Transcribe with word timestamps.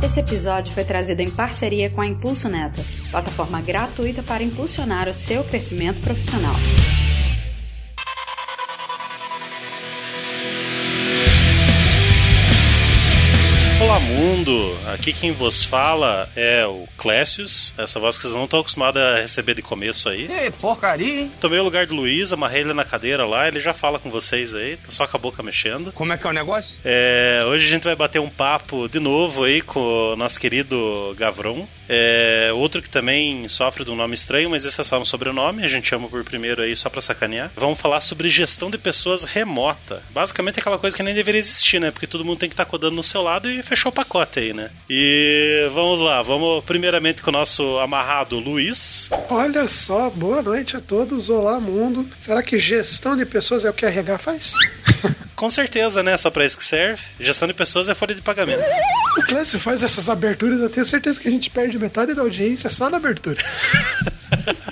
Esse 0.00 0.20
episódio 0.20 0.72
foi 0.72 0.84
trazido 0.84 1.20
em 1.22 1.30
parceria 1.30 1.90
com 1.90 2.00
a 2.00 2.06
Impulso 2.06 2.48
Neto, 2.48 2.80
plataforma 3.10 3.60
gratuita 3.60 4.22
para 4.22 4.44
impulsionar 4.44 5.08
o 5.08 5.14
seu 5.14 5.42
crescimento 5.42 6.00
profissional. 6.00 6.54
Olá 13.88 14.00
mundo, 14.00 14.76
aqui 14.92 15.14
quem 15.14 15.32
vos 15.32 15.64
fala 15.64 16.28
é 16.36 16.66
o 16.66 16.86
Clécius, 16.98 17.72
essa 17.78 17.98
voz 17.98 18.18
que 18.18 18.24
vocês 18.24 18.34
não 18.34 18.44
estão 18.44 18.60
acostumados 18.60 19.00
a 19.00 19.14
receber 19.14 19.54
de 19.54 19.62
começo 19.62 20.10
aí. 20.10 20.30
Ei, 20.30 20.50
porcaria, 20.50 21.20
hein? 21.20 21.32
Tomei 21.40 21.58
o 21.58 21.64
lugar 21.64 21.86
do 21.86 21.94
Luiz, 21.94 22.30
amarrei 22.30 22.60
ele 22.60 22.74
na 22.74 22.84
cadeira 22.84 23.24
lá, 23.24 23.48
ele 23.48 23.58
já 23.58 23.72
fala 23.72 23.98
com 23.98 24.10
vocês 24.10 24.54
aí, 24.54 24.76
tá 24.76 24.90
só 24.90 25.06
com 25.06 25.16
a 25.16 25.20
boca 25.20 25.42
mexendo. 25.42 25.90
Como 25.92 26.12
é 26.12 26.18
que 26.18 26.26
é 26.26 26.28
o 26.28 26.34
negócio? 26.34 26.78
É, 26.84 27.42
hoje 27.46 27.64
a 27.64 27.70
gente 27.70 27.84
vai 27.84 27.96
bater 27.96 28.18
um 28.18 28.28
papo 28.28 28.90
de 28.90 29.00
novo 29.00 29.44
aí 29.44 29.62
com 29.62 29.80
o 29.80 30.16
nosso 30.16 30.38
querido 30.38 31.16
Gavron. 31.16 31.66
É, 31.88 32.50
outro 32.54 32.82
que 32.82 32.90
também 32.90 33.48
sofre 33.48 33.84
de 33.84 33.90
um 33.90 33.96
nome 33.96 34.14
estranho, 34.14 34.50
mas 34.50 34.64
esse 34.64 34.80
é 34.80 34.84
só 34.84 35.00
um 35.00 35.04
sobrenome, 35.04 35.64
a 35.64 35.68
gente 35.68 35.88
chama 35.88 36.08
por 36.08 36.22
primeiro 36.24 36.62
aí 36.62 36.76
só 36.76 36.90
pra 36.90 37.00
sacanear. 37.00 37.50
Vamos 37.56 37.80
falar 37.80 38.00
sobre 38.00 38.28
gestão 38.28 38.70
de 38.70 38.78
pessoas 38.78 39.24
remota. 39.24 40.02
Basicamente 40.10 40.58
é 40.58 40.60
aquela 40.60 40.78
coisa 40.78 40.96
que 40.96 41.02
nem 41.02 41.14
deveria 41.14 41.38
existir, 41.38 41.80
né? 41.80 41.90
Porque 41.90 42.06
todo 42.06 42.24
mundo 42.24 42.38
tem 42.38 42.48
que 42.48 42.52
estar 42.52 42.64
tá 42.64 42.70
codando 42.70 42.96
no 42.96 43.02
seu 43.02 43.22
lado 43.22 43.50
e 43.50 43.62
fechou 43.62 43.90
o 43.90 43.94
pacote 43.94 44.40
aí, 44.40 44.52
né? 44.52 44.70
E 44.88 45.68
vamos 45.72 46.00
lá, 46.00 46.22
vamos 46.22 46.64
primeiramente 46.64 47.22
com 47.22 47.30
o 47.30 47.32
nosso 47.32 47.78
amarrado 47.78 48.38
Luiz. 48.38 49.08
Olha 49.30 49.68
só, 49.68 50.10
boa 50.10 50.42
noite 50.42 50.76
a 50.76 50.80
todos, 50.80 51.30
olá 51.30 51.60
mundo. 51.60 52.06
Será 52.20 52.42
que 52.42 52.58
gestão 52.58 53.16
de 53.16 53.24
pessoas 53.24 53.64
é 53.64 53.70
o 53.70 53.72
que 53.72 53.86
a 53.86 53.88
RH 53.88 54.18
faz? 54.18 54.52
Com 55.38 55.48
certeza, 55.48 56.02
né? 56.02 56.16
Só 56.16 56.32
pra 56.32 56.44
isso 56.44 56.58
que 56.58 56.64
serve. 56.64 57.00
Gestão 57.20 57.46
de 57.46 57.54
pessoas 57.54 57.88
é 57.88 57.94
folha 57.94 58.12
de 58.12 58.20
pagamento. 58.20 58.60
O 59.16 59.22
Clécio 59.22 59.60
faz 59.60 59.84
essas 59.84 60.08
aberturas, 60.08 60.58
eu 60.58 60.68
tenho 60.68 60.84
certeza 60.84 61.20
que 61.20 61.28
a 61.28 61.30
gente 61.30 61.48
perde 61.48 61.78
metade 61.78 62.12
da 62.12 62.22
audiência 62.22 62.68
só 62.68 62.90
na 62.90 62.96
abertura. 62.96 63.36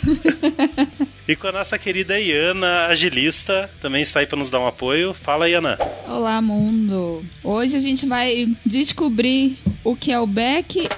e 1.29 1.37
com 1.37 1.47
a 1.47 1.53
nossa 1.53 1.79
querida 1.79 2.19
Iana, 2.19 2.87
agilista, 2.87 3.71
também 3.81 4.03
está 4.03 4.19
aí 4.19 4.27
para 4.27 4.37
nos 4.37 4.51
dar 4.51 4.59
um 4.59 4.67
apoio. 4.67 5.15
Fala, 5.15 5.49
Iana. 5.49 5.79
Olá, 6.05 6.43
mundo. 6.43 7.25
Hoje 7.45 7.77
a 7.77 7.81
gente 7.81 8.05
vai 8.05 8.49
descobrir 8.65 9.57
o 9.85 9.95
que 9.95 10.11
é 10.11 10.19
o 10.19 10.27
back 10.27 10.89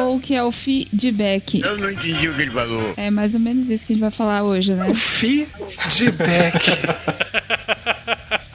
ou 0.00 0.16
o 0.16 0.20
que 0.20 0.34
é 0.34 0.42
o 0.42 0.50
feedback? 0.50 1.60
Eu 1.60 1.78
não 1.78 1.88
entendi 1.88 2.28
o 2.28 2.34
que 2.34 2.42
ele 2.42 2.50
falou. 2.50 2.94
É 2.96 3.12
mais 3.12 3.32
ou 3.32 3.38
menos 3.38 3.70
isso 3.70 3.86
que 3.86 3.92
a 3.92 3.94
gente 3.94 4.02
vai 4.02 4.10
falar 4.10 4.42
hoje, 4.42 4.74
né? 4.74 4.90
O 4.90 4.94
feedback. 4.94 6.64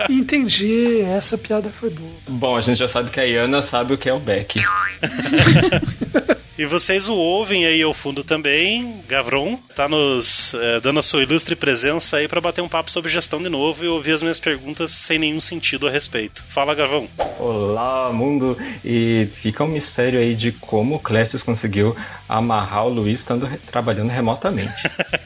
Entendi, 0.09 1.01
essa 1.01 1.37
piada 1.37 1.69
foi 1.69 1.89
boa. 1.89 2.11
Bom, 2.27 2.55
a 2.55 2.61
gente 2.61 2.77
já 2.77 2.87
sabe 2.87 3.09
que 3.09 3.19
a 3.19 3.23
Iana 3.23 3.61
sabe 3.61 3.93
o 3.93 3.97
que 3.97 4.07
é 4.07 4.13
o 4.13 4.19
Beck. 4.19 4.61
E 6.59 6.65
vocês 6.65 7.07
o 7.07 7.15
ouvem 7.15 7.65
aí 7.65 7.81
ao 7.81 7.93
fundo 7.93 8.21
também. 8.21 9.01
Gavron 9.07 9.57
tá 9.73 9.87
nos 9.87 10.53
é, 10.53 10.81
dando 10.81 10.99
a 10.99 11.01
sua 11.01 11.23
ilustre 11.23 11.55
presença 11.55 12.17
aí 12.17 12.27
para 12.27 12.41
bater 12.41 12.59
um 12.59 12.67
papo 12.67 12.91
sobre 12.91 13.09
gestão 13.09 13.41
de 13.41 13.47
novo 13.47 13.85
e 13.85 13.87
ouvir 13.87 14.11
as 14.11 14.21
minhas 14.21 14.41
perguntas 14.41 14.91
sem 14.91 15.17
nenhum 15.17 15.39
sentido 15.39 15.87
a 15.87 15.89
respeito. 15.89 16.43
Fala, 16.49 16.75
Gavron. 16.75 17.07
Olá, 17.39 18.11
mundo. 18.11 18.57
E 18.83 19.29
fica 19.41 19.63
um 19.63 19.69
mistério 19.69 20.19
aí 20.19 20.35
de 20.35 20.51
como 20.51 20.95
o 20.95 20.99
Clécio 20.99 21.39
conseguiu 21.45 21.95
amarrar 22.27 22.87
o 22.87 22.89
Luiz 22.89 23.21
estando 23.21 23.45
re 23.45 23.57
trabalhando 23.57 24.09
remotamente. 24.09 24.73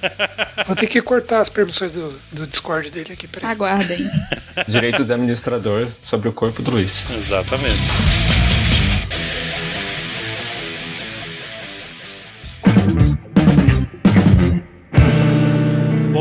Vou 0.67 0.75
ter 0.75 0.85
que 0.85 1.01
cortar 1.01 1.39
as 1.39 1.49
permissões 1.49 1.93
do, 1.93 2.13
do 2.31 2.45
Discord 2.45 2.91
dele 2.91 3.11
aqui. 3.11 3.27
Peraí. 3.27 3.49
Aguardem. 3.49 3.97
Direitos 4.67 5.07
do 5.07 5.13
administrador 5.13 5.87
sobre 6.05 6.29
o 6.29 6.31
corpo 6.31 6.61
do 6.61 6.69
Luiz. 6.69 7.03
Exatamente. 7.09 7.81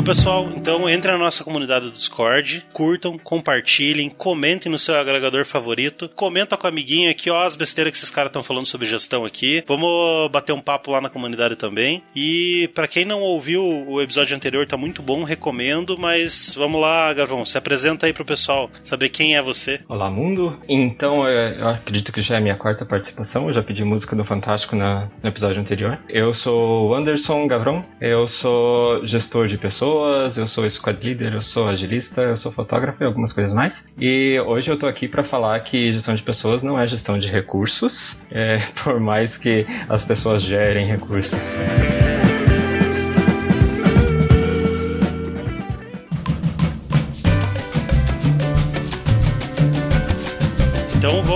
Bom, 0.02 0.06
pessoal, 0.06 0.48
então 0.56 0.88
entre 0.88 1.12
na 1.12 1.16
nossa 1.16 1.44
comunidade 1.44 1.84
do 1.84 1.92
Discord, 1.92 2.66
curtam, 2.72 3.16
compartilhem, 3.16 4.10
comentem 4.10 4.70
no 4.70 4.76
seu 4.76 4.96
agregador 4.96 5.44
favorito, 5.44 6.10
comenta 6.16 6.56
com 6.56 6.66
o 6.66 6.68
amiguinho 6.68 7.08
aqui, 7.08 7.30
ó, 7.30 7.44
as 7.44 7.54
besteiras 7.54 7.92
que 7.92 7.98
esses 7.98 8.10
caras 8.10 8.30
estão 8.30 8.42
falando 8.42 8.66
sobre 8.66 8.88
gestão 8.88 9.24
aqui. 9.24 9.62
Vamos 9.64 10.28
bater 10.32 10.52
um 10.52 10.60
papo 10.60 10.90
lá 10.90 11.00
na 11.00 11.08
comunidade 11.08 11.54
também. 11.54 12.02
E 12.16 12.68
para 12.74 12.88
quem 12.88 13.04
não 13.04 13.20
ouviu 13.20 13.62
o 13.64 14.02
episódio 14.02 14.34
anterior, 14.34 14.66
tá 14.66 14.76
muito 14.76 15.00
bom, 15.02 15.22
recomendo, 15.22 15.96
mas 15.96 16.52
vamos 16.58 16.80
lá, 16.80 17.14
Gavão, 17.14 17.46
se 17.46 17.56
apresenta 17.56 18.06
aí 18.06 18.12
pro 18.12 18.24
pessoal, 18.24 18.68
saber 18.82 19.08
quem 19.08 19.36
é 19.36 19.40
você. 19.40 19.82
Olá, 19.88 20.10
mundo. 20.10 20.58
Então, 20.68 21.28
eu 21.28 21.68
acredito 21.68 22.10
que 22.10 22.22
já 22.22 22.38
é 22.38 22.40
minha 22.40 22.56
quarta 22.56 22.84
participação, 22.84 23.46
eu 23.46 23.54
já 23.54 23.62
pedi 23.62 23.84
música 23.84 24.16
do 24.16 24.24
Fantástico 24.24 24.74
na, 24.74 25.08
no 25.22 25.28
episódio 25.28 25.60
anterior. 25.60 25.96
Eu 26.08 26.34
sou 26.34 26.88
o 26.88 26.94
Anderson 26.94 27.46
Gavron, 27.46 27.84
eu 28.00 28.26
sou 28.26 29.06
gestor 29.06 29.46
de 29.46 29.56
pessoas 29.56 29.91
pessoas, 29.92 30.38
eu 30.38 30.48
sou 30.48 30.70
squad 30.70 31.04
leader, 31.04 31.34
eu 31.34 31.42
sou 31.42 31.68
agilista, 31.68 32.22
eu 32.22 32.36
sou 32.38 32.50
fotógrafo 32.50 33.02
e 33.02 33.06
algumas 33.06 33.32
coisas 33.32 33.52
mais. 33.52 33.84
E 33.98 34.40
hoje 34.40 34.70
eu 34.70 34.78
tô 34.78 34.86
aqui 34.86 35.06
para 35.06 35.24
falar 35.24 35.60
que 35.60 35.92
gestão 35.92 36.14
de 36.14 36.22
pessoas 36.22 36.62
não 36.62 36.80
é 36.80 36.86
gestão 36.86 37.18
de 37.18 37.28
recursos, 37.28 38.20
é, 38.30 38.58
por 38.82 38.98
mais 38.98 39.36
que 39.36 39.66
as 39.88 40.04
pessoas 40.04 40.42
gerem 40.42 40.86
recursos. 40.86 41.38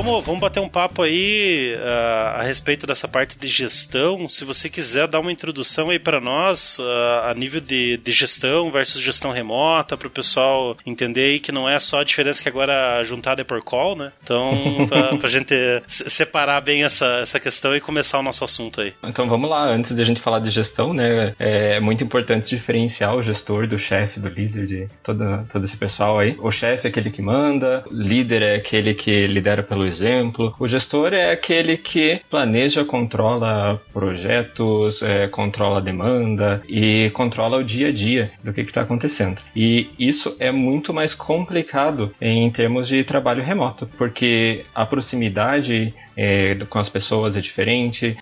Vamos, 0.02 0.24
vamos 0.24 0.40
bater 0.40 0.60
um 0.60 0.68
papo 0.68 1.02
aí 1.02 1.74
uh, 1.76 2.40
a 2.40 2.42
respeito 2.42 2.86
dessa 2.86 3.08
parte 3.08 3.38
de 3.38 3.46
gestão. 3.46 4.28
Se 4.28 4.44
você 4.44 4.68
quiser 4.68 5.08
dar 5.08 5.20
uma 5.20 5.32
introdução 5.32 5.90
aí 5.90 5.98
para 5.98 6.20
nós 6.20 6.78
uh, 6.78 7.30
a 7.30 7.34
nível 7.34 7.60
de, 7.60 7.96
de 7.96 8.12
gestão 8.12 8.70
versus 8.70 9.00
gestão 9.00 9.32
remota, 9.32 9.96
para 9.96 10.08
o 10.08 10.10
pessoal 10.10 10.76
entender 10.84 11.24
aí 11.24 11.40
que 11.40 11.50
não 11.50 11.68
é 11.68 11.78
só 11.78 12.00
a 12.00 12.04
diferença 12.04 12.42
que 12.42 12.48
agora 12.48 13.02
juntada 13.04 13.40
é 13.40 13.44
por 13.44 13.62
call, 13.62 13.96
né? 13.96 14.12
Então, 14.22 14.86
para 15.18 15.26
a 15.26 15.30
gente 15.30 15.54
separar 15.88 16.60
bem 16.60 16.84
essa, 16.84 17.20
essa 17.22 17.40
questão 17.40 17.74
e 17.74 17.80
começar 17.80 18.18
o 18.18 18.22
nosso 18.22 18.44
assunto 18.44 18.80
aí. 18.80 18.92
Então 19.02 19.28
vamos 19.28 19.48
lá, 19.48 19.66
antes 19.66 19.94
de 19.94 20.02
a 20.02 20.04
gente 20.04 20.20
falar 20.20 20.40
de 20.40 20.50
gestão, 20.50 20.92
né? 20.92 21.34
É 21.38 21.80
muito 21.80 22.04
importante 22.04 22.54
diferenciar 22.54 23.14
o 23.16 23.22
gestor 23.22 23.66
do 23.66 23.78
chefe, 23.78 24.20
do 24.20 24.28
líder, 24.28 24.66
de 24.66 24.88
todo, 25.02 25.24
todo 25.52 25.64
esse 25.64 25.76
pessoal 25.76 26.18
aí. 26.18 26.36
O 26.40 26.50
chefe 26.50 26.86
é 26.86 26.90
aquele 26.90 27.10
que 27.10 27.22
manda, 27.22 27.84
o 27.90 27.94
líder 27.94 28.42
é 28.42 28.56
aquele 28.56 28.94
que 28.94 29.26
lidera 29.26 29.56
lidera 29.56 29.62
exemplo. 29.86 30.54
O 30.58 30.68
gestor 30.68 31.12
é 31.12 31.30
aquele 31.30 31.76
que 31.76 32.20
planeja, 32.30 32.84
controla 32.84 33.80
projetos, 33.92 35.02
é, 35.02 35.28
controla 35.28 35.80
demanda 35.80 36.62
e 36.68 37.10
controla 37.10 37.58
o 37.58 37.64
dia 37.64 37.88
a 37.88 37.92
dia 37.92 38.30
do 38.42 38.52
que 38.52 38.60
está 38.60 38.82
acontecendo. 38.82 39.40
E 39.54 39.90
isso 39.98 40.36
é 40.38 40.50
muito 40.50 40.92
mais 40.92 41.14
complicado 41.14 42.14
em 42.20 42.50
termos 42.50 42.88
de 42.88 43.04
trabalho 43.04 43.42
remoto, 43.42 43.88
porque 43.96 44.64
a 44.74 44.84
proximidade 44.84 45.94
é, 46.16 46.54
com 46.68 46.78
as 46.78 46.88
pessoas 46.88 47.36
é 47.36 47.40
diferente, 47.40 48.16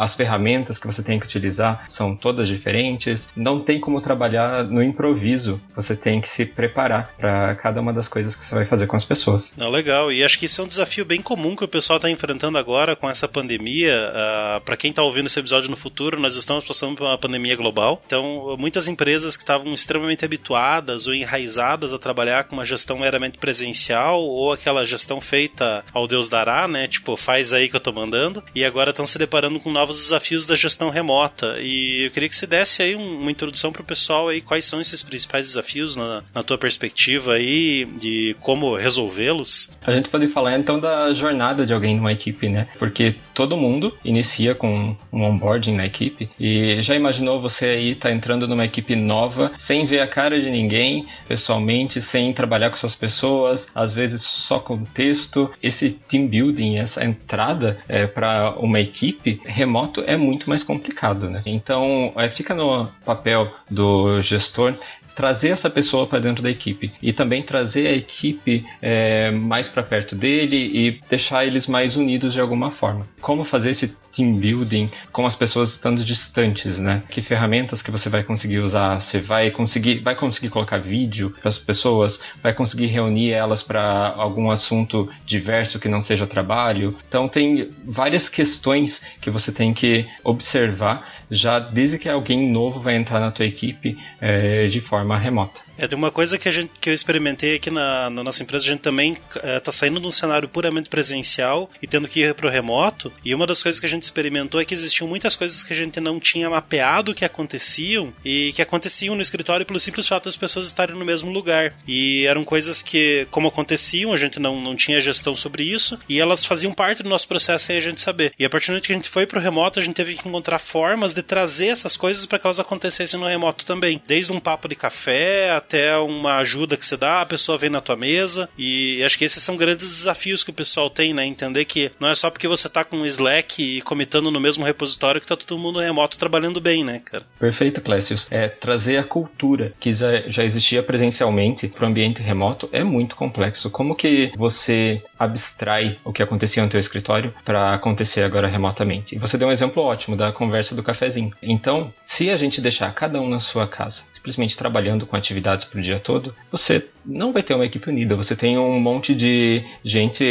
as 0.00 0.14
ferramentas 0.14 0.78
que 0.78 0.86
você 0.86 1.02
tem 1.02 1.18
que 1.18 1.26
utilizar 1.26 1.86
são 1.88 2.16
todas 2.16 2.48
diferentes, 2.48 3.28
não 3.36 3.60
tem 3.60 3.80
como 3.80 4.00
trabalhar 4.00 4.64
no 4.64 4.82
improviso, 4.82 5.60
você 5.74 5.94
tem 5.94 6.20
que 6.20 6.28
se 6.28 6.44
preparar 6.44 7.14
para 7.16 7.54
cada 7.54 7.80
uma 7.80 7.92
das 7.92 8.08
coisas 8.08 8.34
que 8.34 8.44
você 8.44 8.54
vai 8.54 8.64
fazer 8.64 8.86
com 8.86 8.96
as 8.96 9.04
pessoas. 9.04 9.52
Não, 9.56 9.70
legal, 9.70 10.10
e 10.10 10.24
acho 10.24 10.38
que 10.38 10.46
isso 10.46 10.60
é 10.60 10.64
um 10.64 10.68
desafio 10.68 11.04
bem 11.04 11.22
comum 11.22 11.54
que 11.54 11.64
o 11.64 11.68
pessoal 11.68 11.98
está 11.98 12.10
enfrentando 12.10 12.58
agora 12.58 12.96
com 12.96 13.08
essa 13.08 13.28
pandemia. 13.28 14.10
Uh, 14.10 14.60
para 14.62 14.76
quem 14.76 14.90
está 14.90 15.02
ouvindo 15.02 15.26
esse 15.26 15.38
episódio 15.38 15.70
no 15.70 15.76
futuro, 15.76 16.20
nós 16.20 16.34
estamos 16.36 16.64
passando 16.64 16.96
por 16.96 17.04
uma 17.04 17.18
pandemia 17.18 17.54
global, 17.54 18.02
então 18.06 18.56
muitas 18.58 18.88
empresas 18.88 19.36
que 19.36 19.42
estavam 19.42 19.72
extremamente 19.72 20.24
habituadas 20.24 21.06
ou 21.06 21.14
enraizadas 21.14 21.92
a 21.92 21.98
trabalhar 21.98 22.44
com 22.44 22.56
uma 22.56 22.64
gestão 22.64 22.98
meramente 22.98 23.38
presencial 23.38 24.20
ou 24.20 24.52
aquela 24.52 24.84
gestão 24.84 25.20
feita 25.20 25.84
ao 25.92 26.06
Deus 26.06 26.28
dará, 26.28 26.66
né? 26.66 26.88
Tipo, 26.88 27.16
faz 27.16 27.35
aí 27.52 27.68
que 27.68 27.76
eu 27.76 27.80
tô 27.80 27.92
mandando, 27.92 28.42
e 28.54 28.64
agora 28.64 28.90
estão 28.90 29.06
se 29.06 29.18
deparando 29.18 29.60
com 29.60 29.70
novos 29.70 29.96
desafios 29.96 30.46
da 30.46 30.54
gestão 30.54 30.90
remota. 30.90 31.56
E 31.60 32.04
eu 32.06 32.10
queria 32.10 32.28
que 32.28 32.36
você 32.36 32.46
desse 32.46 32.82
aí 32.82 32.94
uma 32.94 33.30
introdução 33.30 33.72
pro 33.72 33.84
pessoal 33.84 34.28
aí, 34.28 34.40
quais 34.40 34.64
são 34.64 34.80
esses 34.80 35.02
principais 35.02 35.48
desafios 35.48 35.96
na, 35.96 36.22
na 36.34 36.42
tua 36.42 36.58
perspectiva 36.58 37.34
aí, 37.34 37.84
de 37.98 38.36
como 38.40 38.76
resolvê-los. 38.76 39.76
A 39.82 39.92
gente 39.92 40.08
pode 40.08 40.28
falar 40.28 40.58
então 40.58 40.78
da 40.80 41.12
jornada 41.12 41.66
de 41.66 41.72
alguém 41.72 41.96
numa 41.96 42.12
equipe, 42.12 42.48
né? 42.48 42.68
Porque 42.78 43.14
todo 43.34 43.56
mundo 43.56 43.96
inicia 44.04 44.54
com 44.54 44.96
um 45.12 45.22
onboarding 45.22 45.74
na 45.74 45.86
equipe, 45.86 46.28
e 46.38 46.80
já 46.80 46.94
imaginou 46.94 47.40
você 47.40 47.66
aí 47.66 47.94
tá 47.94 48.10
entrando 48.10 48.48
numa 48.48 48.64
equipe 48.64 48.94
nova, 48.96 49.52
sem 49.58 49.86
ver 49.86 50.00
a 50.00 50.08
cara 50.08 50.40
de 50.40 50.50
ninguém, 50.50 51.06
pessoalmente, 51.28 52.00
sem 52.00 52.32
trabalhar 52.32 52.70
com 52.70 52.76
suas 52.76 52.94
pessoas, 52.94 53.66
às 53.74 53.94
vezes 53.94 54.22
só 54.22 54.58
com 54.58 54.84
texto. 54.84 55.50
Esse 55.62 55.90
team 55.90 56.26
building, 56.26 56.78
essa 56.78 57.04
entrada 57.26 57.78
é, 57.88 58.06
para 58.06 58.54
uma 58.58 58.78
equipe 58.78 59.40
remoto 59.44 60.00
é 60.06 60.16
muito 60.16 60.48
mais 60.48 60.62
complicado, 60.62 61.28
né? 61.28 61.42
Então, 61.44 62.12
é, 62.16 62.28
fica 62.30 62.54
no 62.54 62.86
papel 63.04 63.52
do 63.68 64.22
gestor 64.22 64.74
trazer 65.16 65.48
essa 65.48 65.70
pessoa 65.70 66.06
para 66.06 66.18
dentro 66.18 66.42
da 66.42 66.50
equipe 66.50 66.92
e 67.02 67.10
também 67.12 67.42
trazer 67.42 67.88
a 67.88 67.96
equipe 67.96 68.64
é, 68.82 69.30
mais 69.30 69.66
para 69.66 69.82
perto 69.82 70.14
dele 70.14 70.56
e 70.56 71.00
deixar 71.08 71.46
eles 71.46 71.66
mais 71.66 71.96
unidos 71.96 72.34
de 72.34 72.40
alguma 72.40 72.70
forma. 72.72 73.08
Como 73.20 73.44
fazer 73.44 73.70
esse 73.70 73.96
team 74.16 74.36
building 74.36 74.90
com 75.12 75.26
as 75.26 75.36
pessoas 75.36 75.72
estando 75.72 76.02
distantes, 76.04 76.78
né? 76.78 77.02
Que 77.10 77.20
ferramentas 77.20 77.82
que 77.82 77.90
você 77.90 78.08
vai 78.08 78.24
conseguir 78.24 78.60
usar? 78.60 79.00
Você 79.00 79.20
vai 79.20 79.50
conseguir, 79.50 80.00
vai 80.00 80.16
conseguir 80.16 80.48
colocar 80.48 80.78
vídeo 80.78 81.34
para 81.40 81.50
as 81.50 81.58
pessoas? 81.58 82.18
Vai 82.42 82.54
conseguir 82.54 82.86
reunir 82.86 83.32
elas 83.32 83.62
para 83.62 84.14
algum 84.16 84.50
assunto 84.50 85.08
diverso 85.26 85.78
que 85.78 85.88
não 85.88 86.00
seja 86.00 86.26
trabalho? 86.26 86.96
Então 87.06 87.28
tem 87.28 87.70
várias 87.84 88.28
questões 88.28 89.02
que 89.20 89.30
você 89.30 89.52
tem 89.52 89.74
que 89.74 90.06
observar 90.24 91.16
já 91.30 91.58
desde 91.58 91.98
que 91.98 92.08
alguém 92.08 92.50
novo 92.50 92.80
vai 92.80 92.96
entrar 92.96 93.20
na 93.20 93.30
tua 93.30 93.46
equipe 93.46 93.98
é, 94.20 94.66
de 94.66 94.80
forma 94.80 95.18
remota. 95.18 95.60
É, 95.78 95.86
tem 95.86 95.98
uma 95.98 96.10
coisa 96.10 96.38
que, 96.38 96.48
a 96.48 96.52
gente, 96.52 96.70
que 96.80 96.88
eu 96.88 96.94
experimentei 96.94 97.56
aqui 97.56 97.70
na, 97.70 98.08
na 98.08 98.24
nossa 98.24 98.42
empresa, 98.42 98.64
a 98.64 98.68
gente 98.68 98.80
também 98.80 99.12
está 99.12 99.70
é, 99.70 99.72
saindo 99.72 100.00
de 100.00 100.06
um 100.06 100.10
cenário 100.10 100.48
puramente 100.48 100.88
presencial 100.88 101.68
e 101.82 101.86
tendo 101.86 102.08
que 102.08 102.20
ir 102.20 102.34
para 102.34 102.46
o 102.46 102.50
remoto. 102.50 103.12
E 103.24 103.34
uma 103.34 103.46
das 103.46 103.62
coisas 103.62 103.78
que 103.78 103.86
a 103.86 103.88
gente 103.88 104.04
experimentou 104.06 104.60
é 104.60 104.64
que 104.64 104.74
existiam 104.74 105.08
muitas 105.08 105.36
coisas 105.36 105.62
que 105.62 105.72
a 105.72 105.76
gente 105.76 106.00
não 106.00 106.18
tinha 106.18 106.48
mapeado 106.48 107.14
que 107.14 107.24
aconteciam 107.24 108.12
e 108.24 108.52
que 108.54 108.62
aconteciam 108.62 109.14
no 109.14 109.22
escritório 109.22 109.66
pelo 109.66 109.78
simples 109.78 110.08
fato 110.08 110.24
das 110.24 110.36
pessoas 110.36 110.66
estarem 110.66 110.96
no 110.96 111.04
mesmo 111.04 111.30
lugar. 111.30 111.74
E 111.86 112.24
eram 112.26 112.44
coisas 112.44 112.82
que, 112.82 113.26
como 113.30 113.48
aconteciam, 113.48 114.12
a 114.12 114.16
gente 114.16 114.38
não, 114.38 114.60
não 114.60 114.76
tinha 114.76 115.00
gestão 115.00 115.34
sobre 115.34 115.64
isso 115.64 115.98
e 116.08 116.20
elas 116.20 116.44
faziam 116.44 116.72
parte 116.72 117.02
do 117.02 117.08
nosso 117.08 117.28
processo 117.28 117.66
sem 117.66 117.76
a 117.76 117.80
gente 117.80 118.00
saber. 118.00 118.32
E 118.38 118.44
a 118.44 118.50
partir 118.50 118.66
do 118.66 118.72
momento 118.72 118.86
que 118.86 118.92
a 118.92 118.96
gente 118.96 119.08
foi 119.08 119.26
para 119.26 119.38
o 119.38 119.42
remoto, 119.42 119.78
a 119.78 119.82
gente 119.82 119.94
teve 119.94 120.14
que 120.14 120.28
encontrar 120.28 120.58
formas 120.58 121.12
de 121.12 121.22
trazer 121.22 121.68
essas 121.68 121.96
coisas 121.96 122.26
para 122.26 122.38
que 122.38 122.46
elas 122.46 122.60
acontecessem 122.60 123.18
no 123.18 123.26
remoto 123.26 123.66
também. 123.66 124.00
Desde 124.06 124.32
um 124.32 124.40
papo 124.40 124.68
de 124.68 124.74
café 124.74 125.50
até 125.50 125.96
uma 125.96 126.36
ajuda 126.38 126.76
que 126.76 126.86
você 126.86 126.96
dá, 126.96 127.20
a 127.20 127.26
pessoa 127.26 127.58
vem 127.58 127.70
na 127.70 127.80
tua 127.80 127.96
mesa. 127.96 128.48
E 128.56 129.02
acho 129.04 129.18
que 129.18 129.24
esses 129.24 129.42
são 129.42 129.56
grandes 129.56 129.90
desafios 129.90 130.44
que 130.44 130.50
o 130.50 130.54
pessoal 130.54 130.88
tem, 130.88 131.12
né? 131.12 131.24
Entender 131.24 131.64
que 131.64 131.90
não 131.98 132.08
é 132.08 132.14
só 132.14 132.30
porque 132.30 132.48
você 132.48 132.68
tá 132.68 132.84
com 132.84 133.04
Slack 133.06 133.62
e 133.62 133.82
comitando 133.96 134.30
no 134.30 134.38
mesmo 134.38 134.62
repositório 134.62 135.22
que 135.22 135.26
tá 135.26 135.34
todo 135.34 135.58
mundo 135.58 135.80
remoto 135.80 136.18
trabalhando 136.18 136.60
bem, 136.60 136.84
né, 136.84 137.00
cara? 137.02 137.24
Perfeito, 137.40 137.80
Clécius. 137.80 138.28
É 138.30 138.46
trazer 138.46 138.98
a 138.98 139.04
cultura 139.04 139.72
que 139.80 139.94
já 139.94 140.44
existia 140.44 140.82
presencialmente 140.82 141.66
para 141.66 141.86
o 141.86 141.88
ambiente 141.88 142.20
remoto 142.20 142.68
é 142.72 142.84
muito 142.84 143.16
complexo. 143.16 143.70
Como 143.70 143.94
que 143.94 144.32
você 144.36 145.02
abstrai 145.18 145.98
o 146.04 146.12
que 146.12 146.22
acontecia 146.22 146.62
no 146.62 146.68
teu 146.68 146.78
escritório 146.78 147.32
para 147.42 147.72
acontecer 147.72 148.22
agora 148.22 148.46
remotamente? 148.46 149.18
Você 149.18 149.38
deu 149.38 149.48
um 149.48 149.52
exemplo 149.52 149.82
ótimo 149.82 150.14
da 150.14 150.30
conversa 150.30 150.74
do 150.74 150.82
cafezinho. 150.82 151.32
Então, 151.42 151.90
se 152.04 152.28
a 152.30 152.36
gente 152.36 152.60
deixar 152.60 152.92
cada 152.92 153.18
um 153.18 153.28
na 153.30 153.40
sua 153.40 153.66
casa, 153.66 154.02
simplesmente 154.12 154.58
trabalhando 154.58 155.06
com 155.06 155.16
atividades 155.16 155.64
para 155.64 155.78
o 155.78 155.82
dia 155.82 156.00
todo, 156.00 156.34
você 156.50 156.84
não 157.04 157.32
vai 157.32 157.42
ter 157.42 157.54
uma 157.54 157.64
equipe 157.64 157.88
unida. 157.88 158.16
Você 158.16 158.34
tem 158.34 158.58
um 158.58 158.80
monte 158.80 159.14
de 159.14 159.64
gente 159.84 160.24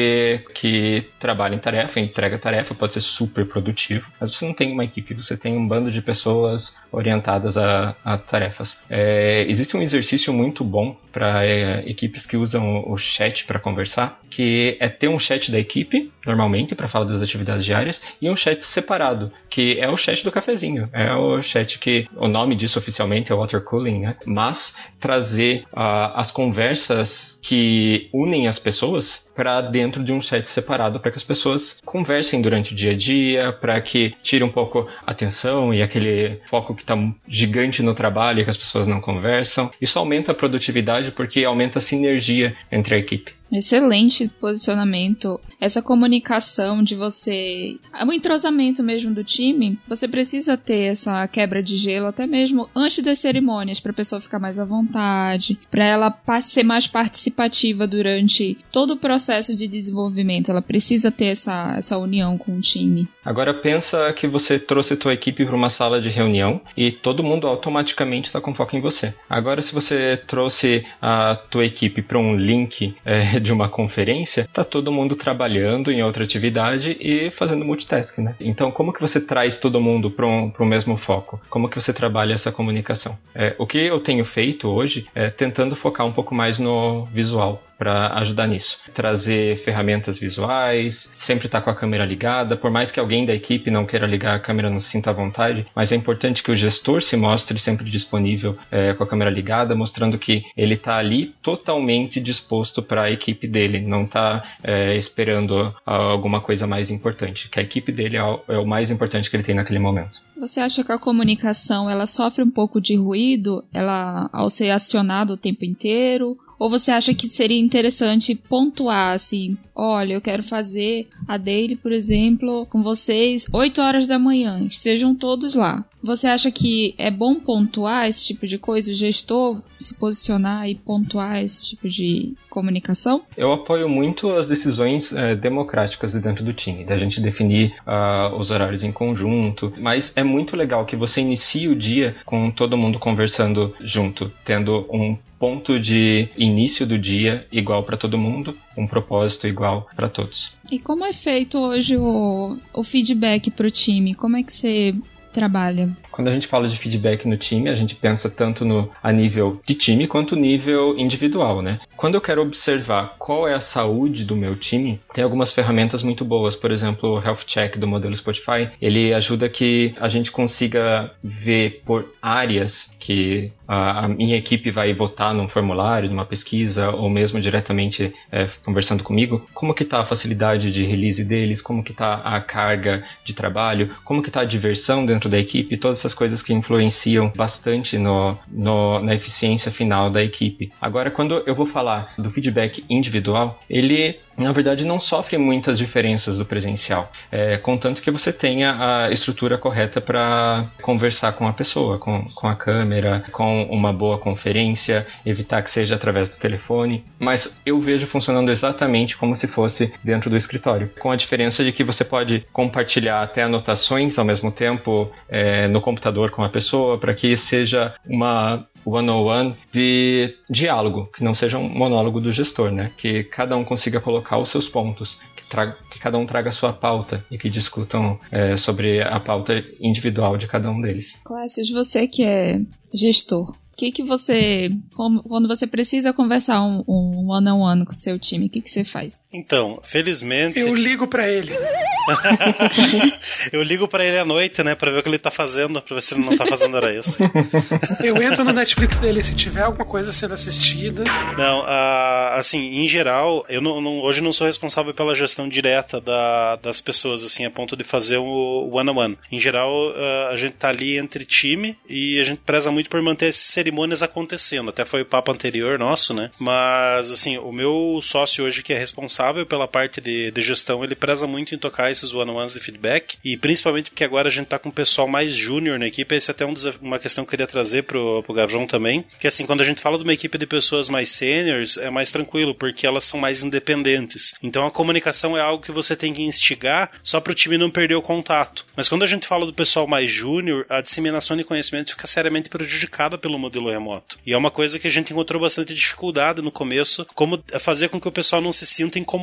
que 0.54 1.06
trabalha 1.18 1.56
em 1.56 1.60
tarefa, 1.60 2.00
entrega 2.00 2.38
tarefa, 2.38 2.76
pode 2.76 2.94
ser 2.94 3.02
super 3.02 3.48
produtivo, 3.56 4.06
mas 4.20 4.36
você 4.36 4.46
não 4.46 4.54
tem 4.54 4.74
uma 4.74 4.84
equipe, 4.84 5.14
você 5.14 5.38
tem 5.38 5.56
um 5.56 5.66
bando 5.66 5.90
de 5.90 6.02
pessoas 6.02 6.76
orientadas 6.92 7.58
a, 7.58 7.96
a 8.04 8.18
tarefas. 8.18 8.78
É, 8.90 9.46
existe 9.48 9.78
um 9.78 9.82
exercício 9.82 10.34
muito 10.34 10.62
bom 10.62 10.98
para 11.10 11.46
é, 11.46 11.90
equipes 11.90 12.26
que 12.26 12.36
usam 12.36 12.84
o 12.86 12.98
chat 12.98 13.46
para 13.46 13.58
conversar, 13.58 14.20
que 14.30 14.76
é 14.82 14.90
ter 14.90 15.08
um 15.08 15.18
chat 15.18 15.50
da 15.50 15.58
equipe, 15.58 16.12
normalmente, 16.26 16.76
para 16.76 16.90
falar 16.90 17.06
das 17.06 17.22
atividades 17.22 17.64
diárias, 17.64 18.02
e 18.22 18.30
um 18.30 18.36
chat 18.36 18.62
separado, 18.62 19.32
que 19.50 19.80
é 19.80 19.90
o 19.90 19.96
chat 19.96 20.22
do 20.26 20.32
cafezinho. 20.32 20.90
É 20.92 21.14
o 21.14 21.42
chat 21.42 21.80
que 21.80 22.08
o 22.18 22.28
nome 22.28 22.56
disso 22.56 22.78
oficialmente 22.78 23.32
é 23.32 23.36
water 23.36 23.64
cooling, 23.64 24.02
né? 24.02 24.18
Mas 24.26 24.76
trazer 25.00 25.64
uh, 25.72 26.12
as 26.16 26.30
conversas 26.30 27.40
que 27.42 28.10
unem 28.12 28.50
as 28.50 28.60
pessoas 28.60 29.25
para 29.36 29.62
dentro 29.62 30.04
de 30.04 30.12
um 30.12 30.22
chat 30.22 30.48
separado 30.48 31.00
para 31.00 31.12
que 31.12 31.18
as 31.18 31.24
pessoas 31.24 31.78
conversem 31.84 32.42
durante 32.42 32.74
o 32.74 32.76
dia 32.76 32.92
a 32.92 32.96
dia, 32.96 33.52
para 33.52 33.80
que 33.82 34.16
tire 34.24 34.44
um 34.44 34.50
pouco 34.50 34.90
a 35.06 35.12
atenção 35.12 35.74
e 35.74 35.82
aquele 35.82 36.40
foco 36.50 36.74
que 36.74 36.82
está 36.82 36.96
gigante 37.28 37.84
no 37.84 37.94
trabalho 37.94 38.40
e 38.40 38.44
que 38.44 38.50
as 38.50 38.58
pessoas 38.58 38.88
não 38.88 39.02
conversam. 39.02 39.70
Isso 39.82 40.00
aumenta 40.00 40.32
a 40.32 40.36
produtividade 40.36 41.12
porque 41.12 41.44
aumenta 41.44 41.80
a 41.80 41.82
sinergia 41.82 42.56
entre 42.72 42.96
a 42.96 42.98
equipe. 42.98 43.34
Excelente 43.52 44.28
posicionamento. 44.40 45.40
Essa 45.60 45.82
comunicação 45.82 46.84
de 46.84 46.96
você. 46.96 47.78
O 48.06 48.12
entrosamento 48.12 48.84
mesmo 48.84 49.14
do 49.14 49.24
time. 49.24 49.80
Você 49.88 50.08
precisa 50.08 50.58
ter 50.58 50.92
essa 50.92 51.28
quebra 51.28 51.62
de 51.62 51.78
gelo 51.78 52.08
até 52.08 52.26
mesmo 52.26 52.70
antes 52.76 53.04
das 53.04 53.20
cerimônias, 53.20 53.80
para 53.80 53.92
a 53.92 53.96
pessoa 53.96 54.22
ficar 54.22 54.40
mais 54.40 54.60
à 54.60 54.66
vontade, 54.66 55.58
para 55.70 55.84
ela 55.84 56.42
ser 56.42 56.64
mais 56.64 56.88
participativa 56.88 57.88
durante 57.88 58.58
todo 58.72 58.92
o 58.92 58.98
processo 58.98 59.56
de 59.56 59.68
desenvolvimento. 59.68 60.50
Ela 60.50 60.62
precisa 60.62 61.12
ter 61.12 61.26
essa, 61.26 61.76
essa 61.78 61.98
união 61.98 62.38
com 62.38 62.58
o 62.58 62.62
time. 62.62 63.08
Agora 63.26 63.56
pensa 63.56 64.14
que 64.14 64.28
você 64.28 64.60
trouxe 64.60 64.96
tua 64.96 65.14
equipe 65.14 65.44
para 65.44 65.56
uma 65.56 65.72
sala 65.72 66.00
de 66.00 66.10
reunião 66.10 66.62
e 66.78 66.92
todo 66.92 67.24
mundo 67.24 67.48
automaticamente 67.48 68.28
está 68.28 68.40
com 68.40 68.54
foco 68.54 68.76
em 68.76 68.82
você. 68.82 69.16
Agora, 69.28 69.64
se 69.64 69.74
você 69.74 70.22
trouxe 70.28 70.86
a 71.02 71.36
tua 71.50 71.66
equipe 71.66 72.04
para 72.04 72.20
um 72.20 72.36
link 72.36 72.96
é, 73.04 73.40
de 73.42 73.52
uma 73.52 73.68
conferência, 73.68 74.48
tá 74.54 74.64
todo 74.64 74.92
mundo 74.92 75.16
trabalhando 75.16 75.92
em 75.92 76.04
outra 76.04 76.24
atividade 76.24 76.96
e 77.00 77.32
fazendo 77.32 77.66
multitasking, 77.66 78.22
né? 78.22 78.36
Então, 78.40 78.70
como 78.70 78.94
que 78.94 79.02
você 79.02 79.20
traz 79.20 79.58
todo 79.58 79.82
mundo 79.82 80.12
para 80.12 80.28
um, 80.28 80.54
o 80.60 80.66
mesmo 80.66 80.96
foco? 80.98 81.42
Como 81.50 81.68
que 81.68 81.82
você 81.82 81.92
trabalha 81.92 82.34
essa 82.34 82.52
comunicação? 82.52 83.18
É, 83.34 83.56
o 83.58 83.66
que 83.66 83.80
eu 83.80 84.00
tenho 84.00 84.24
feito 84.24 84.68
hoje 84.68 85.08
é 85.16 85.32
tentando 85.32 85.76
focar 85.76 86.06
um 86.06 86.12
pouco 86.12 86.36
mais 86.36 86.60
no 86.60 87.06
visual 87.06 87.65
para 87.78 88.14
ajudar 88.20 88.48
nisso. 88.48 88.78
Trazer 88.94 89.64
ferramentas 89.64 90.18
visuais, 90.18 91.12
sempre 91.16 91.48
estar 91.48 91.60
tá 91.60 91.64
com 91.64 91.70
a 91.70 91.76
câmera 91.76 92.06
ligada, 92.06 92.58
por 92.58 92.72
mais 92.72 92.92
que 92.92 93.00
alguém 93.00 93.26
da 93.26 93.34
equipe 93.34 93.72
não 93.72 93.86
queira 93.86 94.08
ligar 94.08 94.36
a 94.36 94.40
câmera, 94.40 94.70
não 94.70 94.82
se 94.82 94.90
sinta 94.90 95.10
à 95.10 95.14
vontade, 95.14 95.66
mas 95.76 95.92
é 95.92 95.96
importante 95.96 96.44
que 96.44 96.52
o 96.52 96.56
gestor 96.56 97.02
se 97.02 97.18
mostre 97.18 97.60
sempre 97.60 97.90
disponível 97.90 98.58
é, 98.72 98.94
com 98.94 99.04
a 99.04 99.08
câmera 99.08 99.30
ligada, 99.30 99.76
mostrando 99.76 100.18
que 100.18 100.44
ele 100.56 100.76
está 100.76 100.98
ali 100.98 101.34
totalmente 101.42 102.20
disposto 102.20 102.82
para 102.82 103.04
a 103.04 103.12
equipe 103.12 103.48
dele, 103.48 103.82
não 103.82 104.04
está 104.04 104.44
é, 104.64 104.96
esperando 104.96 105.74
alguma 105.86 106.42
coisa 106.42 106.66
mais 106.68 106.90
importante, 106.90 107.50
que 107.50 107.60
a 107.60 107.64
equipe 107.64 107.92
dele 107.92 108.18
é 108.18 108.24
o, 108.24 108.40
é 108.48 108.58
o 108.58 108.66
mais 108.66 108.90
importante 108.92 109.30
que 109.30 109.36
ele 109.36 109.44
tem 109.44 109.56
naquele 109.56 109.80
momento. 109.80 110.20
Você 110.38 110.60
acha 110.60 110.84
que 110.84 110.92
a 110.92 111.00
comunicação 111.00 111.90
ela 111.90 112.06
sofre 112.06 112.44
um 112.44 112.50
pouco 112.50 112.82
de 112.82 112.96
ruído, 112.96 113.64
ela 113.74 114.30
ao 114.34 114.50
ser 114.50 114.70
acionada 114.70 115.34
o 115.34 115.38
tempo 115.38 115.64
inteiro? 115.64 116.38
Ou 116.58 116.70
você 116.70 116.92
acha 116.92 117.14
que 117.14 117.28
seria 117.28 117.60
interessante 117.60 118.36
pontuar 118.36 119.14
assim, 119.14 119.58
olha, 119.76 120.14
eu 120.14 120.22
quero 120.22 120.44
fazer 120.44 121.08
a 121.28 121.38
daily, 121.38 121.76
por 121.76 121.92
exemplo, 121.92 122.66
com 122.68 122.82
vocês 122.82 123.48
8 123.52 123.82
horas 123.82 124.08
da 124.08 124.18
manhã, 124.18 124.60
estejam 124.66 125.14
todos 125.14 125.56
lá. 125.56 125.86
Você 126.06 126.28
acha 126.28 126.52
que 126.52 126.94
é 127.00 127.10
bom 127.10 127.36
pontuar 127.36 128.08
esse 128.08 128.24
tipo 128.24 128.46
de 128.46 128.60
coisa, 128.60 128.92
o 128.92 128.94
gestor 128.94 129.60
se 129.74 129.96
posicionar 129.96 130.70
e 130.70 130.76
pontuar 130.76 131.42
esse 131.44 131.66
tipo 131.66 131.90
de 131.90 132.36
comunicação? 132.48 133.24
Eu 133.36 133.52
apoio 133.52 133.90
muito 133.90 134.32
as 134.36 134.48
decisões 134.48 135.12
é, 135.12 135.36
democráticas 135.36 136.14
dentro 136.14 136.46
do 136.46 136.54
time, 136.54 136.86
da 136.86 136.96
gente 136.96 137.20
definir 137.20 137.74
uh, 137.88 138.36
os 138.38 138.52
horários 138.52 138.84
em 138.84 138.92
conjunto, 138.92 139.74
mas 139.80 140.14
é 140.16 140.24
muito 140.24 140.56
legal 140.56 140.86
que 140.86 140.96
você 140.96 141.22
inicie 141.22 141.68
o 141.68 141.76
dia 141.76 142.16
com 142.24 142.52
todo 142.52 142.78
mundo 142.78 143.00
conversando 143.00 143.74
junto, 143.82 144.32
tendo 144.46 144.86
um 144.94 145.18
ponto 145.40 145.80
de 145.80 146.30
início 146.38 146.86
do 146.86 146.98
dia 146.98 147.46
igual 147.52 147.84
para 147.84 147.98
todo 147.98 148.18
mundo, 148.18 148.56
um 148.78 148.88
propósito 148.88 149.48
igual 149.48 149.88
para 149.96 150.10
todos. 150.10 150.52
E 150.72 150.80
como 150.80 151.06
é 151.06 151.14
feito 151.14 151.58
hoje 151.58 151.98
o, 151.98 152.58
o 152.74 152.84
feedback 152.84 153.52
para 153.52 153.68
o 153.68 153.72
time? 153.72 154.16
Como 154.16 154.38
é 154.38 154.44
que 154.44 154.54
você 154.54 154.96
trabalha? 155.32 155.96
Quando 156.16 156.30
a 156.30 156.32
gente 156.32 156.48
fala 156.48 156.70
de 156.70 156.78
feedback 156.78 157.28
no 157.28 157.36
time, 157.36 157.68
a 157.68 157.76
gente 157.76 157.94
pensa 157.94 158.30
tanto 158.30 158.64
no 158.64 158.90
a 159.04 159.12
nível 159.12 159.60
de 159.68 159.76
time 159.76 160.08
quanto 160.08 160.34
nível 160.34 160.98
individual, 160.98 161.62
né? 161.62 161.78
Quando 161.98 162.16
eu 162.16 162.22
quero 162.22 162.42
observar 162.42 163.16
qual 163.20 163.46
é 163.46 163.54
a 163.54 163.60
saúde 163.60 164.24
do 164.24 164.34
meu 164.34 164.56
time, 164.56 165.02
tem 165.14 165.26
algumas 165.26 165.52
ferramentas 165.52 166.04
muito 166.04 166.24
boas. 166.24 166.56
Por 166.56 166.72
exemplo, 166.72 167.10
o 167.10 167.22
Health 167.22 167.44
Check 167.46 167.78
do 167.78 167.86
modelo 167.86 168.16
Spotify, 168.16 168.70
ele 168.82 169.14
ajuda 169.14 169.50
que 169.50 169.94
a 170.00 170.08
gente 170.08 170.32
consiga 170.32 171.12
ver 171.22 171.82
por 171.86 172.06
áreas 172.22 172.90
que 172.98 173.52
a, 173.68 174.08
minha 174.08 174.38
equipe 174.38 174.72
vai 174.72 174.94
votar 174.94 175.34
num 175.34 175.50
formulário, 175.50 176.10
numa 176.10 176.26
pesquisa, 176.26 176.92
ou 176.92 177.10
mesmo 177.10 177.42
diretamente 177.42 178.14
é, 178.32 178.50
conversando 178.64 179.04
comigo, 179.04 179.46
como 179.54 179.74
que 179.74 179.84
está 179.84 180.00
a 180.00 180.06
facilidade 180.06 180.72
de 180.72 180.84
release 180.86 181.24
deles, 181.24 181.62
como 181.62 181.84
que 181.84 181.92
está 181.92 182.16
a 182.16 182.40
carga 182.42 183.04
de 183.24 183.34
trabalho, 183.34 183.92
como 184.04 184.22
que 184.22 184.30
está 184.30 184.42
a 184.42 184.46
diversão 184.46 185.06
dentro 185.06 185.30
da 185.30 185.38
equipe, 185.38 185.78
todas 185.78 186.05
essas 186.06 186.14
coisas 186.14 186.42
que 186.42 186.54
influenciam 186.54 187.32
bastante 187.36 187.98
no, 187.98 188.38
no, 188.48 189.00
na 189.02 189.16
eficiência 189.16 189.72
final 189.72 190.10
da 190.12 190.24
equipe. 190.24 190.72
Agora, 190.80 191.10
quando 191.10 191.42
eu 191.48 191.56
vou 191.56 191.66
falar 191.66 192.14
do 192.18 192.30
feedback 192.30 192.86
individual, 192.90 193.60
ele 193.68 194.20
na 194.38 194.52
verdade, 194.52 194.86
não 194.86 195.00
sofre 195.00 195.38
muitas 195.38 195.78
diferenças 195.78 196.38
do 196.38 196.46
presencial, 196.46 197.12
é, 197.32 197.58
contanto 197.58 198.02
que 198.02 198.12
você 198.12 198.32
tenha 198.32 198.76
a 199.06 199.12
estrutura 199.12 199.58
correta 199.58 200.02
para 200.02 200.66
conversar 200.82 201.34
com 201.34 201.48
a 201.48 201.54
pessoa, 201.54 201.98
com, 201.98 202.26
com 202.34 202.48
a 202.48 202.56
câmera, 202.56 203.24
com 203.32 203.64
uma 203.64 203.94
boa 203.94 204.18
conferência, 204.18 205.06
evitar 205.26 205.62
que 205.62 205.72
seja 205.72 205.96
através 205.96 206.30
do 206.30 206.38
telefone. 206.38 207.04
Mas 207.20 207.56
eu 207.66 207.80
vejo 207.80 208.08
funcionando 208.08 208.52
exatamente 208.52 209.18
como 209.18 209.36
se 209.36 209.48
fosse 209.48 209.94
dentro 210.04 210.30
do 210.30 210.38
escritório, 210.38 210.92
com 211.00 211.12
a 211.12 211.16
diferença 211.16 211.64
de 211.64 211.72
que 211.72 211.84
você 211.84 212.04
pode 212.04 212.46
compartilhar 212.52 213.22
até 213.22 213.44
anotações 213.44 214.18
ao 214.18 214.26
mesmo 214.26 214.52
tempo 214.52 215.12
é, 215.30 215.68
no 215.68 215.82
computador 215.82 216.32
com 216.32 216.44
a 216.44 216.50
pessoa, 216.50 216.98
para 216.98 217.14
que 217.14 217.36
seja 217.38 217.94
uma 218.06 218.66
one-on-one 218.86 219.56
de 219.72 220.36
diálogo, 220.50 221.10
que 221.16 221.24
não 221.24 221.36
seja 221.36 221.58
um 221.58 221.68
monólogo 221.68 222.22
do 222.22 222.32
gestor, 222.32 222.72
né? 222.72 222.92
Que 222.98 223.24
cada 223.24 223.58
um 223.58 223.64
consiga 223.64 224.00
colocar 224.00 224.38
os 224.38 224.50
seus 224.50 224.70
pontos, 224.70 225.18
que, 225.36 225.50
traga, 225.50 225.76
que 225.92 226.00
cada 226.00 226.18
um 226.18 226.26
traga 226.26 226.50
a 226.50 226.54
sua 226.54 226.72
pauta 226.72 227.26
e 227.30 227.38
que 227.38 227.50
discutam 227.50 228.20
é, 228.32 228.58
sobre 228.58 229.02
a 229.02 229.20
pauta 229.20 229.64
individual 229.80 230.38
de 230.38 230.48
cada 230.48 230.70
um 230.70 230.80
deles. 230.80 231.20
Clássios, 231.24 231.70
você 231.72 232.08
que 232.08 232.24
é 232.24 232.62
gestor, 232.94 233.52
o 233.76 233.78
que, 233.78 233.92
que 233.92 234.04
você. 234.04 234.72
Quando 234.96 235.50
você 235.50 235.68
precisa 235.68 236.14
conversar 236.14 236.62
um, 236.64 236.82
um 236.88 237.30
one 237.30 237.50
on 237.50 237.60
one 237.60 237.86
com 237.86 237.92
o 237.92 237.96
seu 237.96 238.18
time, 238.18 238.46
o 238.46 238.50
que, 238.50 238.62
que 238.62 238.70
você 238.70 238.86
faz? 238.86 239.20
Então, 239.36 239.80
felizmente. 239.84 240.60
Eu 240.60 240.74
ligo 240.74 241.08
para 241.08 241.30
ele. 241.30 241.52
eu 243.52 243.62
ligo 243.62 243.88
para 243.88 244.06
ele 244.06 244.18
à 244.18 244.26
noite, 244.26 244.64
né, 244.64 244.76
para 244.76 244.92
ver 244.92 245.00
o 245.00 245.04
que 245.04 245.10
ele 245.10 245.20
tá 245.20 245.32
fazendo, 245.32 245.82
para 245.82 245.96
ver 245.96 246.02
se 246.02 246.14
ele 246.14 246.24
não 246.24 246.38
tá 246.38 246.46
fazendo 246.46 246.76
hora 246.76 246.94
isso. 246.94 247.18
eu 248.04 248.22
entro 248.22 248.44
no 248.44 248.54
Netflix 248.54 249.00
dele 249.00 249.24
se 249.24 249.36
tiver 249.36 249.64
alguma 249.64 249.86
coisa 249.86 250.14
sendo 250.14 250.34
assistida. 250.34 251.04
Não, 251.38 251.62
uh, 251.62 252.38
assim, 252.38 252.84
em 252.84 252.88
geral, 252.88 253.46
eu 253.50 253.62
não, 253.62 253.82
não, 253.82 254.00
hoje 254.02 254.22
não 254.22 254.32
sou 254.32 254.48
responsável 254.48 254.94
pela 254.94 255.16
gestão 255.16 255.50
direta 255.50 256.00
da, 256.00 256.56
das 256.58 256.80
pessoas, 256.80 257.24
assim, 257.24 257.46
a 257.46 257.52
ponto 257.52 257.76
de 257.76 257.84
fazer 257.84 258.18
o 258.18 258.70
one 258.72 258.90
on 258.90 258.98
one. 258.98 259.18
Em 259.32 259.40
geral, 259.40 259.90
uh, 259.90 260.32
a 260.32 260.36
gente 260.36 260.54
tá 260.54 260.70
ali 260.70 260.98
entre 260.98 261.26
time 261.26 261.78
e 261.90 262.20
a 262.20 262.24
gente 262.24 262.40
preza 262.46 262.72
muito 262.72 262.90
por 262.90 263.02
manter 263.02 263.28
esses 263.28 263.48
cerimônias 263.48 264.02
acontecendo. 264.02 264.70
Até 264.70 264.86
foi 264.86 265.02
o 265.02 265.06
papo 265.06 265.32
anterior 265.32 265.78
nosso, 265.78 266.14
né? 266.14 266.30
Mas, 266.40 267.12
assim, 267.12 267.38
o 267.38 267.52
meu 267.52 268.00
sócio 268.02 268.46
hoje 268.46 268.64
que 268.64 268.74
é 268.74 268.78
responsável 268.78 269.25
pela 269.46 269.68
parte 269.68 270.02
de, 270.02 270.32
de 270.32 270.42
gestão, 270.42 270.84
ele 270.84 270.96
preza 270.96 271.26
muito 271.26 271.56
em 271.56 271.58
tocar 271.58 271.92
esses 271.92 272.14
one-on-ones 272.14 272.54
de 272.54 272.60
feedback. 272.60 273.18
E 273.24 273.38
principalmente 273.38 273.90
porque 273.90 274.04
agora 274.04 274.28
a 274.28 274.32
gente 274.32 274.48
tá 274.48 274.60
com 274.60 274.70
o 274.70 274.74
pessoal 274.74 275.08
mais 275.08 275.34
júnior 275.34 275.80
na 275.80 275.88
equipe. 275.88 276.16
Esse 276.16 276.32
é 276.32 276.34
até 276.34 276.46
um 276.46 276.54
uma 276.82 277.00
questão 277.00 277.24
que 277.24 277.30
eu 277.30 277.32
queria 277.32 277.48
trazer 277.48 277.84
pro, 277.84 278.24
pro 278.24 278.34
Gavrão 278.34 278.66
também. 278.66 279.06
Que, 279.20 279.28
assim, 279.28 279.46
quando 279.46 279.62
a 279.62 279.66
gente 279.66 279.82
fala 279.82 279.98
de 279.98 280.04
uma 280.04 280.14
equipe 280.14 280.38
de 280.38 280.46
pessoas 280.46 280.90
mais 280.90 281.10
seniors, 281.10 281.78
é 281.78 281.90
mais 281.90 282.12
tranquilo, 282.12 282.54
porque 282.56 282.88
elas 282.88 283.04
são 283.04 283.20
mais 283.20 283.44
independentes. 283.44 284.36
Então 284.42 284.66
a 284.66 284.72
comunicação 284.72 285.38
é 285.38 285.42
algo 285.42 285.64
que 285.64 285.72
você 285.72 285.96
tem 285.96 286.14
que 286.14 286.22
instigar 286.22 286.92
só 287.04 287.20
pro 287.20 287.36
time 287.36 287.58
não 287.58 287.70
perder 287.70 287.96
o 287.96 288.02
contato. 288.02 288.66
Mas 288.76 288.90
quando 288.90 289.04
a 289.04 289.08
gente 289.08 289.28
fala 289.28 289.46
do 289.46 289.54
pessoal 289.54 289.88
mais 289.88 290.12
júnior, 290.12 290.66
a 290.70 290.82
disseminação 290.82 291.36
de 291.36 291.44
conhecimento 291.44 291.92
fica 291.92 292.08
seriamente 292.08 292.50
prejudicada 292.50 293.18
pelo 293.18 293.40
modelo 293.40 293.70
remoto. 293.70 294.18
E 294.26 294.34
é 294.34 294.38
uma 294.38 294.52
coisa 294.52 294.80
que 294.80 294.88
a 294.88 294.92
gente 294.92 295.12
encontrou 295.12 295.42
bastante 295.42 295.74
dificuldade 295.74 296.42
no 296.42 296.52
começo, 296.52 297.06
como 297.14 297.44
fazer 297.60 297.90
com 297.90 298.00
que 298.00 298.08
o 298.08 298.12
pessoal 298.12 298.42
não 298.42 298.52
se 298.52 298.66
sinta 298.66 299.00
incomodado 299.00 299.15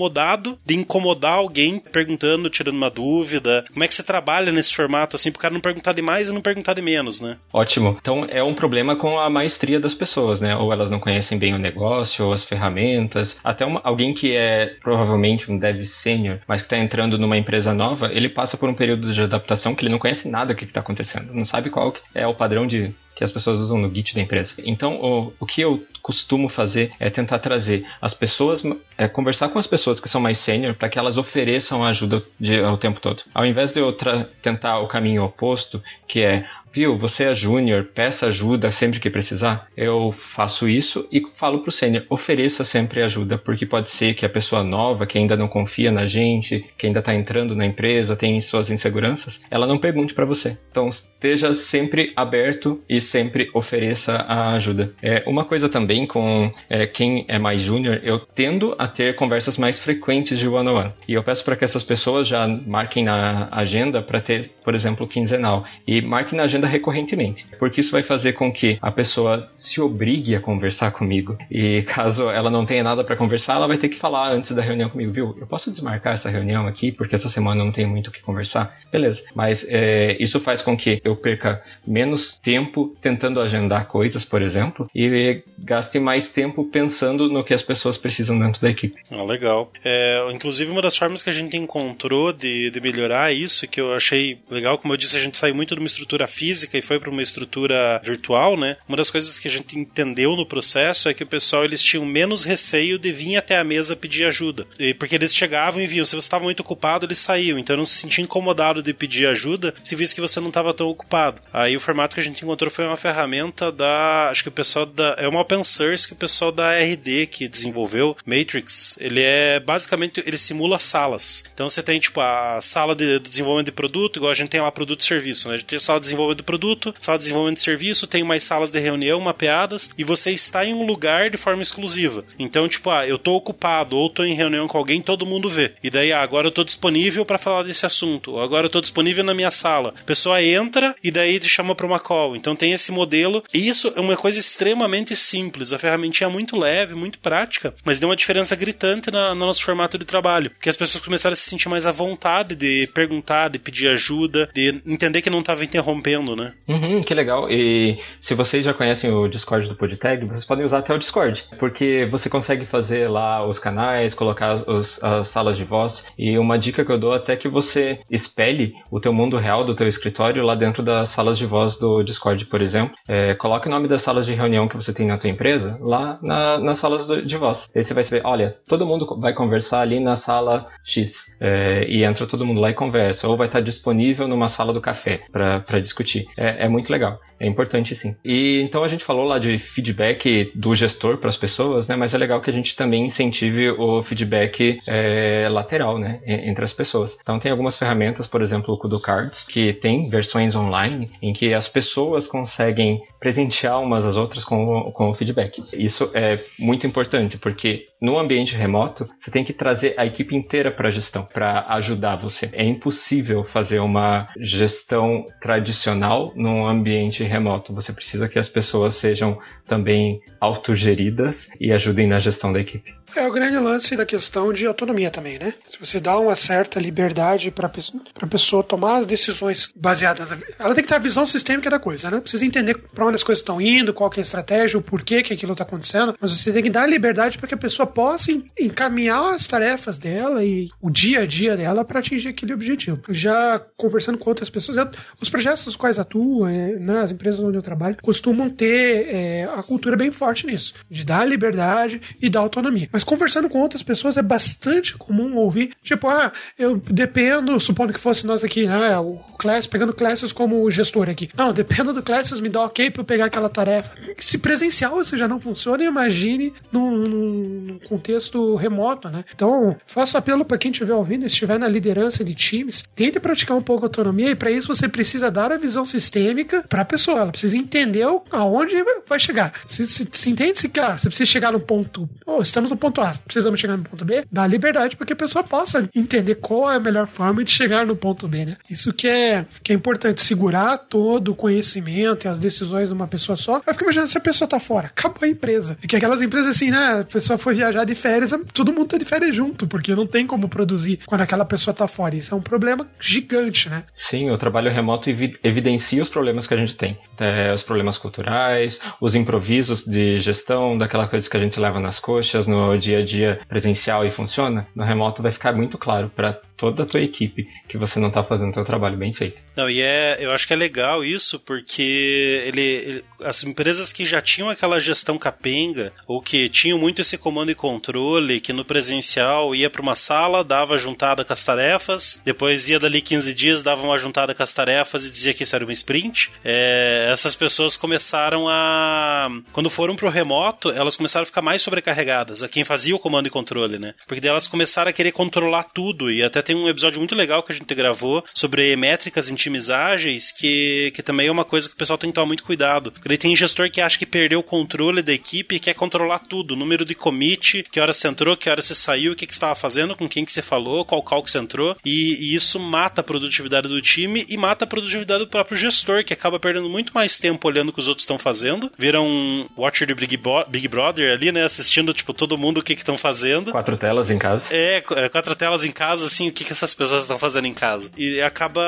de 0.65 0.75
incomodar 0.75 1.35
alguém 1.35 1.79
perguntando, 1.79 2.51
tirando 2.51 2.77
uma 2.77 2.91
dúvida. 2.91 3.65
Como 3.73 3.85
é 3.85 3.89
que 3.89 3.95
você 3.95 4.03
trabalha 4.03 4.53
nesse 4.53 4.75
formato, 4.75 5.17
assim, 5.17 5.31
pro 5.31 5.41
cara 5.41 5.55
não 5.55 5.61
perguntar 5.61 5.93
de 5.93 6.03
mais 6.03 6.29
e 6.29 6.33
não 6.33 6.41
perguntar 6.41 6.75
de 6.75 6.83
menos, 6.83 7.21
né? 7.21 7.37
Ótimo. 7.53 7.97
Então 8.01 8.25
é 8.29 8.43
um 8.43 8.55
problema 8.55 8.97
com 8.97 9.19
a 9.19 9.29
maestria 9.29 9.81
das 9.81 9.95
pessoas, 9.95 10.41
né? 10.41 10.57
Ou 10.57 10.73
elas 10.73 10.91
não 10.91 11.01
conhecem 11.01 11.39
bem 11.39 11.55
o 11.55 11.59
negócio, 11.59 12.27
ou 12.27 12.33
as 12.33 12.45
ferramentas. 12.45 13.37
Até 13.43 13.65
uma, 13.65 13.81
alguém 13.85 14.15
que 14.15 14.35
é 14.37 14.77
provavelmente 14.83 15.51
um 15.51 15.59
dev 15.59 15.85
sênior, 15.85 16.41
mas 16.47 16.61
que 16.61 16.67
está 16.67 16.79
entrando 16.79 17.19
numa 17.19 17.39
empresa 17.39 17.75
nova, 17.75 18.11
ele 18.13 18.29
passa 18.29 18.57
por 18.57 18.69
um 18.69 18.75
período 18.75 19.13
de 19.13 19.23
adaptação 19.23 19.75
que 19.75 19.85
ele 19.85 19.93
não 19.93 19.99
conhece 19.99 20.29
nada 20.29 20.53
do 20.53 20.57
que 20.57 20.65
está 20.65 20.81
acontecendo. 20.81 21.33
Não 21.33 21.45
sabe 21.45 21.71
qual 21.71 21.95
é 22.15 22.27
o 22.27 22.35
padrão 22.35 22.67
de 22.67 22.93
que 23.14 23.25
as 23.25 23.33
pessoas 23.33 23.61
usam 23.61 23.78
no 23.78 23.92
Git 23.95 24.14
da 24.14 24.21
empresa. 24.21 24.54
Então, 24.59 24.97
o, 25.00 25.33
o 25.40 25.47
que 25.47 25.61
eu 25.61 25.85
costumo 26.02 26.49
fazer 26.49 26.92
é 26.99 27.09
tentar 27.09 27.38
trazer 27.38 27.87
as 28.00 28.12
pessoas, 28.12 28.62
é 28.99 29.07
conversar 29.07 29.49
com 29.49 29.59
as 29.59 29.66
pessoas 29.66 30.00
que 30.00 30.09
são 30.09 30.21
mais 30.21 30.38
sênior 30.38 30.75
para 30.75 30.88
que 30.88 30.99
elas 30.99 31.16
ofereçam 31.16 31.85
ajuda 31.85 32.23
de, 32.38 32.61
o 32.61 32.76
tempo 32.76 33.00
todo. 33.00 33.23
Ao 33.33 33.47
invés 33.47 33.73
de 33.73 33.81
eu 33.81 33.97
tentar 34.42 34.81
o 34.81 34.88
caminho 34.88 35.25
oposto, 35.25 35.83
que 36.09 36.21
é 36.21 36.45
viu, 36.73 36.97
você 36.97 37.25
é 37.25 37.35
júnior, 37.35 37.88
peça 37.95 38.26
ajuda 38.26 38.71
sempre 38.71 39.00
que 39.00 39.11
precisar. 39.11 39.69
Eu 39.76 40.14
faço 40.35 40.69
isso 40.69 41.07
e 41.12 41.23
falo 41.37 41.61
pro 41.61 41.71
sênior, 41.71 42.05
ofereça 42.09 42.64
sempre 42.64 43.02
ajuda, 43.02 43.38
porque 43.38 43.67
pode 43.67 43.91
ser 43.91 44.14
que 44.14 44.25
a 44.25 44.31
pessoa 44.31 44.62
nova, 44.62 45.07
que 45.07 45.19
ainda 45.19 45.37
não 45.37 45.49
confia 45.49 45.91
na 45.91 46.07
gente, 46.07 46.64
que 46.79 46.87
ainda 46.87 47.00
está 47.00 47.14
entrando 47.14 47.55
na 47.55 47.67
empresa, 47.67 48.17
tem 48.17 48.41
suas 48.41 48.71
inseguranças, 48.71 49.41
ela 49.50 49.67
não 49.67 49.79
pergunte 49.79 50.14
para 50.14 50.25
você. 50.25 50.57
Então, 50.71 50.88
esteja 50.88 51.52
sempre 51.55 52.12
aberto 52.17 52.83
e 52.88 53.00
sempre 53.00 53.50
ofereça 53.55 54.14
a 54.14 54.55
ajuda. 54.55 54.93
É, 55.02 55.23
uma 55.26 55.45
coisa 55.45 55.69
também 55.69 56.07
com 56.07 56.50
é, 56.69 56.87
quem 56.87 57.25
é 57.29 57.38
mais 57.38 57.62
júnior, 57.62 58.00
eu 58.02 58.19
tendo 58.19 58.75
a 58.79 58.88
ter 58.88 59.14
conversas 59.14 59.57
mais 59.57 59.79
frequentes 59.79 60.38
de 60.38 60.49
one-on-one. 60.49 60.88
-on 60.88 60.91
-one. 60.91 60.93
E 61.07 61.14
eu 61.14 61.23
peço 61.23 61.45
para 61.45 61.57
que 61.57 61.64
essas 61.64 61.85
pessoas 61.85 62.29
já 62.29 62.47
marquem 62.47 63.05
na 63.05 63.49
agenda 63.50 64.02
para 64.02 64.21
ter, 64.21 64.50
por 64.64 64.75
exemplo, 64.75 65.07
quinzenal. 65.07 65.64
E 65.87 66.00
marquem 66.00 66.37
na 66.37 66.45
agenda 66.45 66.62
recorrentemente, 66.66 67.47
porque 67.59 67.81
isso 67.81 67.92
vai 67.92 68.02
fazer 68.02 68.33
com 68.33 68.52
que 68.52 68.78
a 68.81 68.90
pessoa 68.90 69.49
se 69.54 69.81
obrigue 69.81 70.35
a 70.35 70.40
conversar 70.40 70.90
comigo. 70.92 71.37
E 71.50 71.83
caso 71.83 72.31
ela 72.31 72.50
não 72.50 72.64
tenha 72.66 72.83
nada 72.83 73.04
para 73.04 73.16
conversar, 73.16 73.54
ela 73.54 73.66
vai 73.66 73.78
ter 73.78 73.88
que 73.88 73.99
falar 73.99 74.31
antes 74.33 74.52
da 74.52 74.62
reunião 74.62 74.88
comigo, 74.88 75.12
viu? 75.12 75.37
Eu 75.40 75.47
posso 75.47 75.71
desmarcar 75.71 76.14
essa 76.14 76.31
reunião 76.31 76.66
aqui 76.66 76.92
porque 76.92 77.14
essa 77.14 77.28
semana 77.28 77.61
eu 77.61 77.64
não 77.66 77.73
tenho 77.73 77.88
muito 77.88 78.09
o 78.09 78.12
que 78.12 78.21
conversar? 78.21 78.78
Beleza. 78.90 79.25
Mas 79.35 79.64
é, 79.69 80.16
isso 80.21 80.40
faz 80.40 80.62
com 80.62 80.76
que 80.76 81.00
eu 81.04 81.16
perca 81.16 81.62
menos 81.87 82.38
tempo 82.38 82.95
tentando 83.00 83.40
agendar 83.40 83.87
coisas, 83.87 84.25
por 84.25 84.42
exemplo, 84.42 84.88
e 84.95 85.42
gaste 85.59 85.99
mais 85.99 86.31
tempo 86.31 86.64
pensando 86.64 87.28
no 87.28 87.45
que 87.45 87.54
as 87.54 87.62
pessoas 87.62 87.97
precisam 87.97 88.38
dentro 88.38 88.61
da 88.61 88.71
equipe. 88.71 89.00
Ah, 89.11 89.23
legal. 89.23 89.71
É, 89.85 90.26
inclusive, 90.33 90.71
uma 90.71 90.83
das 90.83 90.97
formas 90.97 91.23
que 91.23 91.31
a 91.31 91.33
gente 91.33 91.57
encontrou 91.57 92.33
de, 92.33 92.71
de 92.71 92.81
melhorar 92.81 93.33
isso, 93.33 93.66
que 93.66 93.81
eu 93.81 93.95
achei 93.95 94.38
legal, 94.50 94.78
como 94.78 94.92
eu 94.92 94.97
disse, 94.97 95.16
a 95.16 95.21
gente 95.21 95.38
saiu 95.38 95.54
muito 95.54 95.75
de 95.75 95.81
uma 95.81 95.87
estrutura 95.87 96.26
física 96.26 96.52
física 96.53 96.77
e 96.77 96.83
foi 96.83 97.01
para 97.01 97.11
uma 97.11 97.23
estrutura 97.23 98.01
virtual, 98.05 98.59
né? 98.59 98.77
Uma 98.87 98.97
das 98.97 99.11
coisas 99.11 99.39
que 99.39 99.49
a 99.49 99.51
gente 99.51 99.79
entendeu 99.79 100.37
no 100.37 100.45
processo 100.45 101.09
é 101.09 101.15
que 101.15 101.23
o 101.23 101.27
pessoal 101.27 101.65
eles 101.65 101.83
tinham 101.83 102.05
menos 102.05 102.45
receio 102.45 102.99
de 102.99 103.11
vir 103.11 103.37
até 103.37 103.59
a 103.59 103.65
mesa 103.65 103.97
pedir 103.97 104.25
ajuda. 104.25 104.67
E 104.79 104.93
porque 104.93 105.15
eles 105.15 105.35
chegavam 105.35 105.81
e 105.81 105.87
viam, 105.87 106.05
se 106.05 106.15
você 106.15 106.27
estava 106.27 106.45
muito 106.45 106.61
ocupado, 106.61 107.07
eles 107.07 107.19
saíam. 107.19 107.59
Então 107.59 107.77
não 107.77 107.87
se 107.87 107.95
sentia 107.95 108.23
incomodado 108.23 108.83
de 108.83 108.93
pedir 108.93 109.27
ajuda 109.27 109.75
se 109.83 109.97
visse 109.97 110.15
que 110.15 110.21
você 110.21 110.41
não 110.41 110.49
estava 110.49 110.75
tão 110.75 110.89
ocupado. 110.89 111.41
Aí 111.53 111.77
o 111.77 111.81
formato 111.81 112.15
que 112.15 112.21
a 112.21 112.25
gente 112.25 112.45
encontrou 112.45 112.71
foi 112.71 112.87
uma 112.87 112.97
ferramenta 112.97 113.73
da. 113.73 114.29
Acho 114.31 114.43
que 114.43 114.49
o 114.49 114.53
pessoal 114.53 114.85
da. 114.85 115.17
É 115.19 115.27
uma 115.27 115.41
open 115.41 115.65
source 115.65 116.07
que 116.07 116.13
o 116.13 116.17
pessoal 116.17 116.53
da 116.53 116.77
RD 116.77 117.29
que 117.29 117.49
desenvolveu, 117.49 118.17
Matrix. 118.27 118.99
Ele 119.01 119.23
é 119.23 119.59
basicamente. 119.59 120.23
Ele 120.27 120.37
simula 120.37 120.79
salas. 120.79 121.45
Então 121.55 121.69
você 121.69 121.83
tem, 121.83 121.99
tipo, 121.99 122.21
a 122.21 122.59
sala 122.61 122.95
de, 122.95 123.19
desenvolvimento 123.21 123.67
de 123.67 123.73
produto, 123.73 124.19
igual 124.19 124.33
a 124.33 124.35
gente 124.35 124.51
tem 124.51 124.61
lá 124.61 124.71
produto 124.71 125.01
e 125.01 125.05
serviço, 125.05 125.49
né? 125.49 125.55
A 125.55 125.57
gente 125.57 125.67
tem 125.67 125.77
a 125.77 125.81
sala 125.81 125.99
de 125.99 126.05
desenvolvimento 126.05 126.42
produto, 126.43 126.95
sala 127.01 127.19
de 127.19 127.25
desenvolvimento 127.25 127.59
de 127.59 127.63
serviço, 127.63 128.07
tem 128.07 128.23
mais 128.23 128.45
salas 128.45 128.71
de 128.71 128.79
reunião 128.79 129.21
mapeadas 129.21 129.91
e 129.97 130.05
você 130.05 130.31
está 130.31 130.65
em 130.65 130.75
um 130.75 130.85
lugar 130.85 131.31
de 131.31 131.37
forma 131.37 131.63
exclusiva. 131.63 132.25
Então, 132.39 132.69
tipo, 132.69 132.91
ah, 132.91 133.07
eu 133.07 133.19
tô 133.19 133.35
ocupado 133.35 133.97
ou 133.97 134.11
tô 134.11 134.25
em 134.25 134.35
reunião 134.35 134.67
com 134.67 134.79
alguém, 134.79 135.01
todo 135.01 135.27
mundo 135.27 135.49
vê. 135.49 135.73
E 135.83 135.91
daí, 135.91 136.13
ah, 136.13 136.23
agora 136.23 136.47
eu 136.47 136.53
tô 136.53 136.65
disponível 136.65 137.25
para 137.25 137.39
falar 137.39 137.63
desse 137.63 137.87
assunto, 137.87 138.33
ou 138.33 138.43
agora 138.43 138.67
eu 138.67 138.71
tô 138.71 138.81
disponível 138.81 139.25
na 139.25 139.35
minha 139.35 139.51
sala. 139.51 139.95
A 140.01 140.05
pessoa 140.05 140.43
entra 140.43 140.95
e 141.03 141.11
daí 141.11 141.39
te 141.39 141.49
chama 141.49 141.75
para 141.75 141.87
uma 141.87 142.01
call. 142.01 142.37
Então 142.37 142.57
tem 142.57 142.73
esse 142.73 142.93
modelo. 142.93 143.43
E 143.53 143.69
isso 143.69 143.93
é 143.97 144.01
uma 144.01 144.17
coisa 144.17 144.39
extremamente 144.39 145.15
simples. 145.17 145.73
A 145.73 145.79
ferramentinha 145.79 146.29
é 146.29 146.33
muito 146.33 146.57
leve, 146.57 146.95
muito 146.95 147.19
prática, 147.19 147.75
mas 147.85 147.99
deu 147.99 148.09
uma 148.09 148.17
diferença 148.17 148.55
gritante 148.57 149.11
na, 149.11 149.35
no 149.35 149.47
nosso 149.47 149.65
formato 149.65 149.99
de 149.99 150.05
trabalho. 150.05 150.51
Porque 150.51 150.69
as 150.69 150.77
pessoas 150.77 151.05
começaram 151.05 151.33
a 151.33 151.37
se 151.37 151.49
sentir 151.49 151.69
mais 151.69 151.87
à 151.87 151.93
vontade 151.93 152.55
de 152.55 152.89
perguntar, 152.95 153.49
de 153.49 153.59
pedir 153.59 153.89
ajuda, 153.89 154.49
de 154.55 154.81
entender 154.87 155.23
que 155.23 155.31
não 155.31 155.41
estava 155.41 155.65
interrompendo 155.65 156.32
né? 156.37 156.55
Uhum, 156.69 157.03
que 157.03 157.15
legal. 157.15 157.51
E 157.51 157.99
se 158.21 158.35
vocês 158.35 158.65
já 158.65 158.75
conhecem 158.75 159.12
o 159.12 159.29
Discord 159.29 159.69
do 159.69 159.75
PodTag, 159.75 160.27
vocês 160.27 160.45
podem 160.45 160.65
usar 160.65 160.79
até 160.79 160.95
o 160.95 160.99
Discord, 160.99 161.45
porque 161.59 162.07
você 162.11 162.29
consegue 162.29 162.67
fazer 162.67 163.09
lá 163.09 163.45
os 163.45 163.59
canais, 163.59 164.15
colocar 164.15 164.69
os, 164.69 165.03
as 165.03 165.29
salas 165.29 165.57
de 165.57 165.65
voz. 165.65 166.05
E 166.19 166.39
uma 166.39 166.59
dica 166.59 166.85
que 166.85 166.93
eu 166.93 166.99
dou 166.99 167.15
até 167.15 167.37
que 167.37 167.49
você 167.49 167.99
espelhe 168.11 168.75
o 168.91 169.01
teu 169.01 169.12
mundo 169.12 169.39
real 169.39 169.65
do 169.65 169.75
teu 169.75 169.89
escritório 169.89 170.43
lá 170.45 170.55
dentro 170.55 170.83
das 170.83 171.11
salas 171.11 171.39
de 171.39 171.47
voz 171.47 171.79
do 171.79 172.03
Discord, 172.03 172.45
por 172.47 172.61
exemplo. 172.61 172.95
É, 173.09 173.35
coloque 173.35 173.69
o 173.69 173.71
nome 173.71 173.89
das 173.89 174.03
salas 174.03 174.27
de 174.27 174.35
reunião 174.35 174.69
que 174.69 174.77
você 174.77 174.93
tem 174.93 175.07
na 175.07 175.19
tua 175.19 175.31
empresa 175.31 175.79
lá 175.81 176.19
na, 176.23 176.59
nas 176.59 176.79
salas 176.79 177.07
de 177.07 177.37
voz. 177.37 177.69
Aí 177.75 177.83
você 177.83 177.95
vai 177.95 178.05
saber, 178.05 178.23
olha, 178.25 178.57
todo 178.67 178.87
mundo 178.87 179.07
vai 179.21 179.33
conversar 179.33 179.81
ali 179.81 180.01
na 180.01 180.17
sala 180.17 180.65
X. 180.85 181.27
É, 181.41 181.85
e 181.89 182.05
entra 182.05 182.27
todo 182.27 182.47
mundo 182.47 182.61
lá 182.61 182.71
e 182.71 182.75
conversa. 182.75 183.29
Ou 183.29 183.37
vai 183.37 183.47
estar 183.47 183.61
disponível 183.61 184.29
numa 184.29 184.49
sala 184.49 184.73
do 184.73 184.81
café 184.81 185.23
para 185.31 185.81
discutir. 185.81 186.22
É, 186.37 186.64
é 186.64 186.69
muito 186.69 186.91
legal. 186.91 187.21
É 187.38 187.47
importante 187.47 187.97
sim. 187.97 188.17
E 188.25 188.61
então 188.62 188.85
a 188.85 188.88
gente 188.88 189.05
falou 189.05 189.25
lá 189.25 189.38
de 189.38 189.59
feedback 189.59 190.52
do 190.55 190.75
gestor 190.75 191.19
para 191.19 191.29
as 191.29 191.37
pessoas, 191.37 191.88
né? 191.88 191.97
Mas 191.97 192.14
é 192.14 192.19
legal 192.19 192.41
que 192.41 192.50
a 192.50 192.52
gente 192.52 192.76
também 192.76 193.07
incentive 193.07 193.71
o 193.71 194.02
feedback 194.02 194.81
é, 194.87 195.49
lateral, 195.49 195.99
né? 195.99 196.21
Entre 196.26 196.64
as 196.64 196.73
pessoas. 196.73 197.19
Então 197.21 197.38
tem 197.38 197.50
algumas 197.50 197.76
ferramentas, 197.76 198.29
por 198.29 198.43
exemplo, 198.43 198.75
o 198.75 198.79
Kudo 198.79 199.00
Cards, 199.00 199.43
que 199.43 199.73
tem 199.73 200.09
versões 200.09 200.55
online 200.55 201.11
em 201.21 201.33
que 201.33 201.52
as 201.52 201.67
pessoas 201.67 202.29
conseguem 202.29 203.02
presentear 203.19 203.81
umas 203.81 204.05
às 204.05 204.17
outras 204.17 204.45
com, 204.45 204.83
com 204.93 205.11
o 205.11 205.14
feedback. 205.14 205.64
Isso 205.73 206.11
é 206.14 206.38
muito 206.59 206.87
importante, 206.87 207.38
porque 207.38 207.87
no 208.00 208.19
ambiente 208.19 208.55
remoto, 208.55 209.05
você 209.19 209.31
tem 209.31 209.45
que 209.45 209.52
trazer 209.52 209.95
a 209.97 210.07
equipe 210.07 210.37
inteira 210.37 210.71
para 210.71 210.88
a 210.88 210.93
gestão, 210.93 211.25
para 211.25 211.67
ajudar 211.71 212.17
você. 212.17 212.49
É 212.52 212.64
impossível 212.64 213.45
fazer 213.45 213.81
uma 213.81 214.26
gestão 214.38 215.26
tradicional 215.41 216.02
num 216.35 216.67
ambiente 216.67 217.23
remoto. 217.25 217.75
Você 217.75 217.93
precisa 217.93 218.29
que 218.29 218.39
as 218.39 218.49
pessoas 218.49 218.97
sejam 218.97 219.39
também 219.65 220.21
autogeridas 220.41 221.49
e 221.61 221.73
ajudem 221.73 222.07
na 222.07 222.21
gestão 222.21 222.53
da 222.53 222.61
equipe. 222.61 222.95
É 223.14 223.26
o 223.26 223.33
grande 223.33 223.59
lance 223.59 223.95
da 223.97 224.07
questão 224.07 224.52
de 224.52 224.66
autonomia 224.66 225.11
também, 225.11 225.38
né? 225.38 225.54
Se 225.69 225.78
você 225.78 226.00
dá 226.00 226.19
uma 226.19 226.35
certa 226.35 226.81
liberdade 226.81 227.50
para 227.50 227.66
a 227.66 228.26
pessoa 228.26 228.62
tomar 228.62 228.99
as 228.99 229.07
decisões 229.07 229.71
baseadas. 229.76 230.31
Ela 230.59 230.75
tem 230.75 230.83
que 230.83 230.88
ter 230.88 230.95
a 230.95 230.99
visão 230.99 231.26
sistêmica 231.26 231.69
da 231.69 231.78
coisa, 231.78 232.11
né? 232.11 232.21
Precisa 232.21 232.45
entender 232.47 232.75
para 232.75 233.07
onde 233.07 233.16
as 233.16 233.23
coisas 233.23 233.40
estão 233.40 233.61
indo, 233.61 233.92
qual 233.92 234.11
é 234.16 234.21
a 234.21 234.23
estratégia, 234.23 234.78
o 234.78 234.83
porquê 234.83 235.23
que 235.23 235.33
aquilo 235.33 235.52
está 235.52 235.64
acontecendo. 235.64 236.16
Mas 236.21 236.33
você 236.33 236.52
tem 236.52 236.62
que 236.62 236.71
dar 236.71 236.87
liberdade 236.87 237.38
para 237.38 237.49
que 237.49 237.54
a 237.54 237.59
pessoa 237.59 237.87
possa 237.87 238.33
encaminhar 238.59 239.35
as 239.35 239.47
tarefas 239.47 239.99
dela 239.99 240.45
e 240.45 240.69
o 240.81 240.90
dia 240.90 241.21
a 241.21 241.26
dia 241.26 241.57
dela 241.57 241.85
para 241.85 241.99
atingir 241.99 242.28
aquele 242.28 242.54
objetivo. 242.54 243.00
Já 243.11 243.59
conversando 243.76 244.19
com 244.19 244.31
outras 244.31 244.49
pessoas, 244.49 244.88
os 245.21 245.28
projetos 245.28 245.66
nos 245.66 245.76
quais 245.76 245.99
atuam, 245.99 246.49
é, 246.49 246.78
né, 246.78 247.00
as 247.00 247.11
empresas 247.11 247.40
onde 247.40 247.57
eu 247.57 247.62
trabalho, 247.62 247.97
costumam 248.02 248.49
ter 248.49 249.07
é, 249.09 249.45
a 249.45 249.62
cultura 249.62 249.97
bem 249.97 250.11
forte 250.11 250.47
nisso, 250.47 250.75
de 250.90 251.04
dar 251.04 251.25
liberdade 251.26 252.00
e 252.21 252.31
dar 252.31 252.40
autonomia. 252.40 252.88
Mas 252.92 253.02
conversando 253.05 253.49
com 253.49 253.61
outras 253.61 253.83
pessoas 253.83 254.17
é 254.17 254.23
bastante 254.23 254.97
comum 254.97 255.37
ouvir, 255.37 255.73
tipo, 255.83 256.09
ah, 256.09 256.33
eu 256.59 256.77
dependo, 256.77 257.59
supondo 257.61 257.93
que 257.93 258.01
fosse 258.01 258.27
nós 258.27 258.45
aqui, 258.45 258.67
né, 258.67 258.99
o 258.99 259.19
Class, 259.39 259.67
pegando 259.67 259.93
Classes 259.93 260.33
como 260.33 260.71
gestor 260.71 261.09
aqui. 261.09 261.29
Não, 261.37 261.53
dependo 261.53 261.93
do 261.93 262.03
Classes, 262.03 262.41
me 262.41 262.49
dá 262.49 262.63
ok 262.63 262.91
para 262.91 263.01
eu 263.01 263.05
pegar 263.05 263.25
aquela 263.27 263.49
tarefa. 263.49 263.91
Se 264.17 264.39
presencial 264.39 265.01
isso 265.01 265.17
já 265.17 265.27
não 265.27 265.41
funciona, 265.41 265.83
imagine 265.83 266.53
num, 266.71 266.91
num 266.99 267.79
contexto 267.89 268.55
remoto, 268.55 269.09
né? 269.09 269.25
Então, 269.35 269.77
faço 269.87 270.17
apelo 270.17 270.45
para 270.45 270.59
quem 270.59 270.71
estiver 270.71 270.95
ouvindo, 270.95 271.27
estiver 271.27 271.59
na 271.59 271.67
liderança 271.67 272.23
de 272.23 272.35
times, 272.35 272.85
tente 272.95 273.19
praticar 273.19 273.57
um 273.57 273.63
pouco 273.63 273.85
a 273.85 273.89
autonomia 273.89 274.31
e 274.31 274.35
para 274.35 274.51
isso 274.51 274.69
você 274.69 274.89
precisa 274.89 275.31
dar 275.31 275.51
a 275.51 275.57
visão 275.57 275.85
sistêmica 275.85 276.65
para 276.69 276.83
a 276.83 276.85
pessoa. 276.85 277.21
Ela 277.21 277.33
precisa 277.33 277.57
entender 277.57 278.07
aonde 278.31 278.77
vai 279.09 279.19
chegar. 279.19 279.53
Se, 279.67 279.87
se, 279.87 280.09
se 280.11 280.31
entende 280.31 280.59
se, 280.59 280.69
cara, 280.69 280.97
você 280.99 281.09
precisa 281.09 281.29
chegar 281.29 281.53
no 281.53 281.61
ponto, 281.61 282.09
oh, 282.27 282.41
estamos 282.41 282.71
no 282.71 282.77
ponto 282.77 282.92
A, 283.01 283.13
precisamos 283.25 283.61
chegar 283.61 283.77
no 283.77 283.85
ponto 283.85 284.05
B, 284.05 284.25
dá 284.31 284.47
liberdade 284.47 284.97
para 284.97 285.07
que 285.07 285.13
a 285.13 285.17
pessoa 285.17 285.43
possa 285.43 285.89
entender 285.95 286.37
qual 286.37 286.71
é 286.71 286.77
a 286.77 286.81
melhor 286.81 287.07
forma 287.07 287.43
de 287.45 287.51
chegar 287.51 287.87
no 287.87 287.97
ponto 287.97 288.29
B, 288.29 288.45
né? 288.45 288.57
Isso 288.69 288.93
que 288.93 289.09
é, 289.09 289.45
que 289.63 289.73
é 289.73 289.75
importante, 289.75 290.23
segurar 290.23 290.77
todo 290.79 291.33
o 291.33 291.35
conhecimento 291.35 292.27
e 292.27 292.29
as 292.29 292.39
decisões 292.39 292.89
de 292.89 292.95
uma 292.95 293.07
pessoa 293.07 293.37
só. 293.37 293.61
Eu 293.67 293.73
fico 293.73 293.85
imaginando 293.85 294.09
se 294.09 294.19
a 294.19 294.21
pessoa 294.21 294.49
tá 294.49 294.61
fora, 294.61 294.87
acabou 294.89 295.21
a 295.23 295.29
empresa. 295.29 295.79
E 295.83 295.87
que 295.87 295.97
aquelas 295.97 296.21
empresas 296.21 296.57
assim, 296.57 296.71
né, 296.71 297.01
a 297.01 297.05
pessoa 297.05 297.39
foi 297.39 297.55
viajar 297.55 297.85
de 297.85 297.95
férias, 297.95 298.33
todo 298.53 298.73
mundo 298.73 298.87
tá 298.87 298.99
de 298.99 299.05
férias 299.05 299.35
junto, 299.35 299.67
porque 299.67 299.95
não 299.95 300.07
tem 300.07 300.27
como 300.27 300.49
produzir 300.49 301.01
quando 301.07 301.21
aquela 301.21 301.45
pessoa 301.45 301.75
tá 301.75 301.87
fora. 301.87 302.15
Isso 302.15 302.35
é 302.35 302.37
um 302.37 302.43
problema 302.43 302.87
gigante, 303.01 303.69
né? 303.69 303.85
Sim, 303.95 304.31
o 304.31 304.39
trabalho 304.39 304.71
remoto 304.71 305.09
evidencia 305.09 306.03
os 306.03 306.09
problemas 306.09 306.47
que 306.47 306.55
a 306.55 306.57
gente 306.57 306.77
tem. 306.77 306.99
É, 307.19 307.55
os 307.55 307.63
problemas 307.63 307.99
culturais, 307.99 308.81
os 309.01 309.15
improvisos 309.15 309.85
de 309.85 310.21
gestão, 310.21 310.77
daquela 310.77 311.07
coisa 311.07 311.29
que 311.29 311.37
a 311.37 311.41
gente 311.41 311.59
leva 311.61 311.79
nas 311.79 311.99
coxas 311.99 312.47
no 312.47 312.57
dia 312.83 312.99
a 312.99 313.05
dia 313.05 313.41
presencial 313.49 314.05
e 314.05 314.11
funciona. 314.11 314.67
No 314.75 314.85
remoto 314.85 315.23
vai 315.23 315.33
ficar 315.33 315.53
muito 315.53 315.79
claro 315.79 316.11
para 316.15 316.41
toda 316.62 316.85
a 316.85 316.87
tua 316.87 317.00
equipe 317.00 317.49
que 317.69 317.76
você 317.76 317.99
não 317.99 318.07
está 318.07 318.23
fazendo 318.23 318.50
o 318.50 318.54
teu 318.54 318.64
trabalho 318.64 318.97
bem 318.97 319.12
feito. 319.12 319.37
Não, 319.57 319.69
e 319.69 319.83
é, 319.83 320.16
eu 320.21 320.31
acho 320.31 320.47
que 320.47 320.52
é 320.52 320.57
legal 320.57 321.04
isso, 321.04 321.40
porque 321.40 322.45
ele, 322.47 322.61
ele, 322.61 323.04
as 323.21 323.42
empresas 323.42 323.92
que 323.92 324.07
já 324.07 324.23
tinham 324.23 324.49
aquela 324.49 324.81
gestão 324.81 325.19
capenga, 325.19 325.92
ou 326.07 326.23
que 326.23 326.49
tinham 326.49 326.78
muito 326.78 327.00
esse 327.00 327.19
comando 327.19 327.50
e 327.50 327.54
controle, 327.54 328.40
que 328.40 328.52
no 328.52 328.64
presencial 328.64 329.57
ia 329.57 329.69
para 329.69 329.83
uma 329.83 329.97
sala, 329.97 330.45
dava 330.45 330.78
juntada 330.78 331.25
com 331.25 331.33
as 331.33 331.42
tarefas, 331.42 332.23
depois 332.25 332.69
ia 332.69 332.78
dali 332.78 333.00
15 333.00 333.35
dias, 333.35 333.62
dava 333.64 333.83
uma 333.83 333.99
juntada 333.99 334.33
com 334.33 334.42
as 334.42 334.52
tarefas 334.52 335.04
e 335.04 335.11
dizia 335.11 335.35
que 335.35 335.42
isso 335.42 335.57
era 335.57 335.64
uma 335.64 335.73
sprint. 335.73 336.31
É, 336.45 337.09
essas 337.12 337.35
pessoas 337.35 337.77
começaram 337.77 338.48
a. 338.48 339.29
Quando 339.53 339.68
foram 339.68 339.96
pro 339.96 340.09
remoto, 340.09 340.70
elas 340.70 340.94
começaram 340.94 341.25
a 341.25 341.27
ficar 341.27 341.42
mais 341.42 341.61
sobrecarregadas, 341.61 342.40
a 342.40 342.48
quem 342.48 342.62
fazia 342.62 342.94
o 342.94 343.01
comando 343.01 343.27
e 343.27 343.31
controle, 343.31 343.81
né? 343.81 343.94
Porque 344.07 344.20
daí 344.20 344.31
elas 344.31 344.46
começaram 344.46 344.90
a 344.90 344.92
querer 344.92 345.11
controlar 345.11 345.64
tudo 345.64 346.09
e 346.09 346.22
até 346.22 346.40
tem 346.53 346.57
um 346.57 346.69
episódio 346.69 346.99
muito 346.99 347.15
legal 347.15 347.43
que 347.43 347.51
a 347.51 347.55
gente 347.55 347.75
gravou 347.75 348.23
sobre 348.35 348.77
métricas 348.77 349.31
em 349.31 349.35
times 349.35 349.71
ágeis, 349.71 350.31
que, 350.31 350.93
que 350.95 351.03
também 351.03 351.29
é 351.29 351.33
uma 351.33 351.47
coisa 351.47 351.67
que 351.67 351.75
o 351.75 351.79
pessoal 351.79 351.97
tem 351.97 352.11
que 352.11 352.15
tomar 352.15 352.27
muito 352.27 352.45
cuidado. 352.45 352.93
Porque 352.93 353.17
tem 353.17 353.35
gestor 353.35 353.71
que 353.71 353.81
acha 353.81 353.99
que 353.99 354.05
perdeu 354.05 354.41
o 354.41 354.43
controle 354.43 355.01
da 355.01 355.12
equipe 355.12 355.57
e 355.57 355.61
quer 355.61 355.75
controlar 355.75 356.19
tudo. 356.19 356.55
Número 356.55 356.85
de 356.85 356.95
commit, 356.95 357.65
que 357.73 357.81
hora 357.81 357.93
você 357.93 358.07
entrou, 358.07 358.37
que 358.37 358.51
hora 358.51 358.61
você 358.61 358.75
saiu, 358.75 359.12
o 359.12 359.17
que, 359.17 359.27
que 359.27 359.33
você 359.33 359.38
estava 359.38 359.55
fazendo, 359.55 359.97
com 359.97 360.07
quem 360.07 360.25
que 360.25 360.33
você 360.33 360.43
falou, 360.43 360.85
qual 360.85 361.03
call 361.03 361.23
que 361.23 361.31
você 361.31 361.38
entrou. 361.38 361.75
E, 361.85 362.17
e 362.21 362.35
isso 362.35 362.61
mata 362.61 363.01
a 363.01 363.05
produtividade 363.05 363.69
do 363.69 363.81
time 363.81 364.27
e 364.29 364.37
mata 364.37 364.65
a 364.65 364.69
produtividade 364.69 365.21
do 365.21 365.31
próprio 365.31 365.57
gestor, 365.57 366.05
que 366.05 366.12
acaba 366.12 366.38
perdendo 366.38 366.69
muito 366.69 366.93
mais 366.93 367.19
tempo 367.19 367.49
olhando 367.49 367.71
o 367.71 367.73
que 367.73 367.81
os 367.81 367.88
outros 367.88 368.03
estão 368.03 368.19
fazendo. 368.19 368.71
Vira 368.77 369.01
um 369.01 369.47
watcher 369.57 369.87
de 369.87 369.95
Big, 369.95 370.17
Bo 370.19 370.45
Big 370.49 370.69
Brother 370.69 371.12
ali, 371.12 371.33
né? 371.33 371.45
Assistindo, 371.45 371.95
tipo, 371.95 372.12
todo 372.12 372.37
mundo 372.37 372.59
o 372.59 372.62
que 372.62 372.75
estão 372.75 372.99
fazendo. 372.99 373.53
Quatro 373.53 373.77
telas 373.79 374.11
em 374.11 374.19
casa. 374.19 374.49
É, 374.51 374.83
é, 374.97 375.09
quatro 375.09 375.35
telas 375.35 375.65
em 375.65 375.73
casa, 375.73 376.07
assim, 376.07 376.29
o 376.29 376.33
que, 376.33 376.41
que 376.44 376.52
essas 376.52 376.74
pessoas 376.74 377.02
estão 377.02 377.18
fazendo 377.18 377.46
em 377.46 377.55
casa. 377.55 377.90
E 377.96 378.20
acaba 378.20 378.62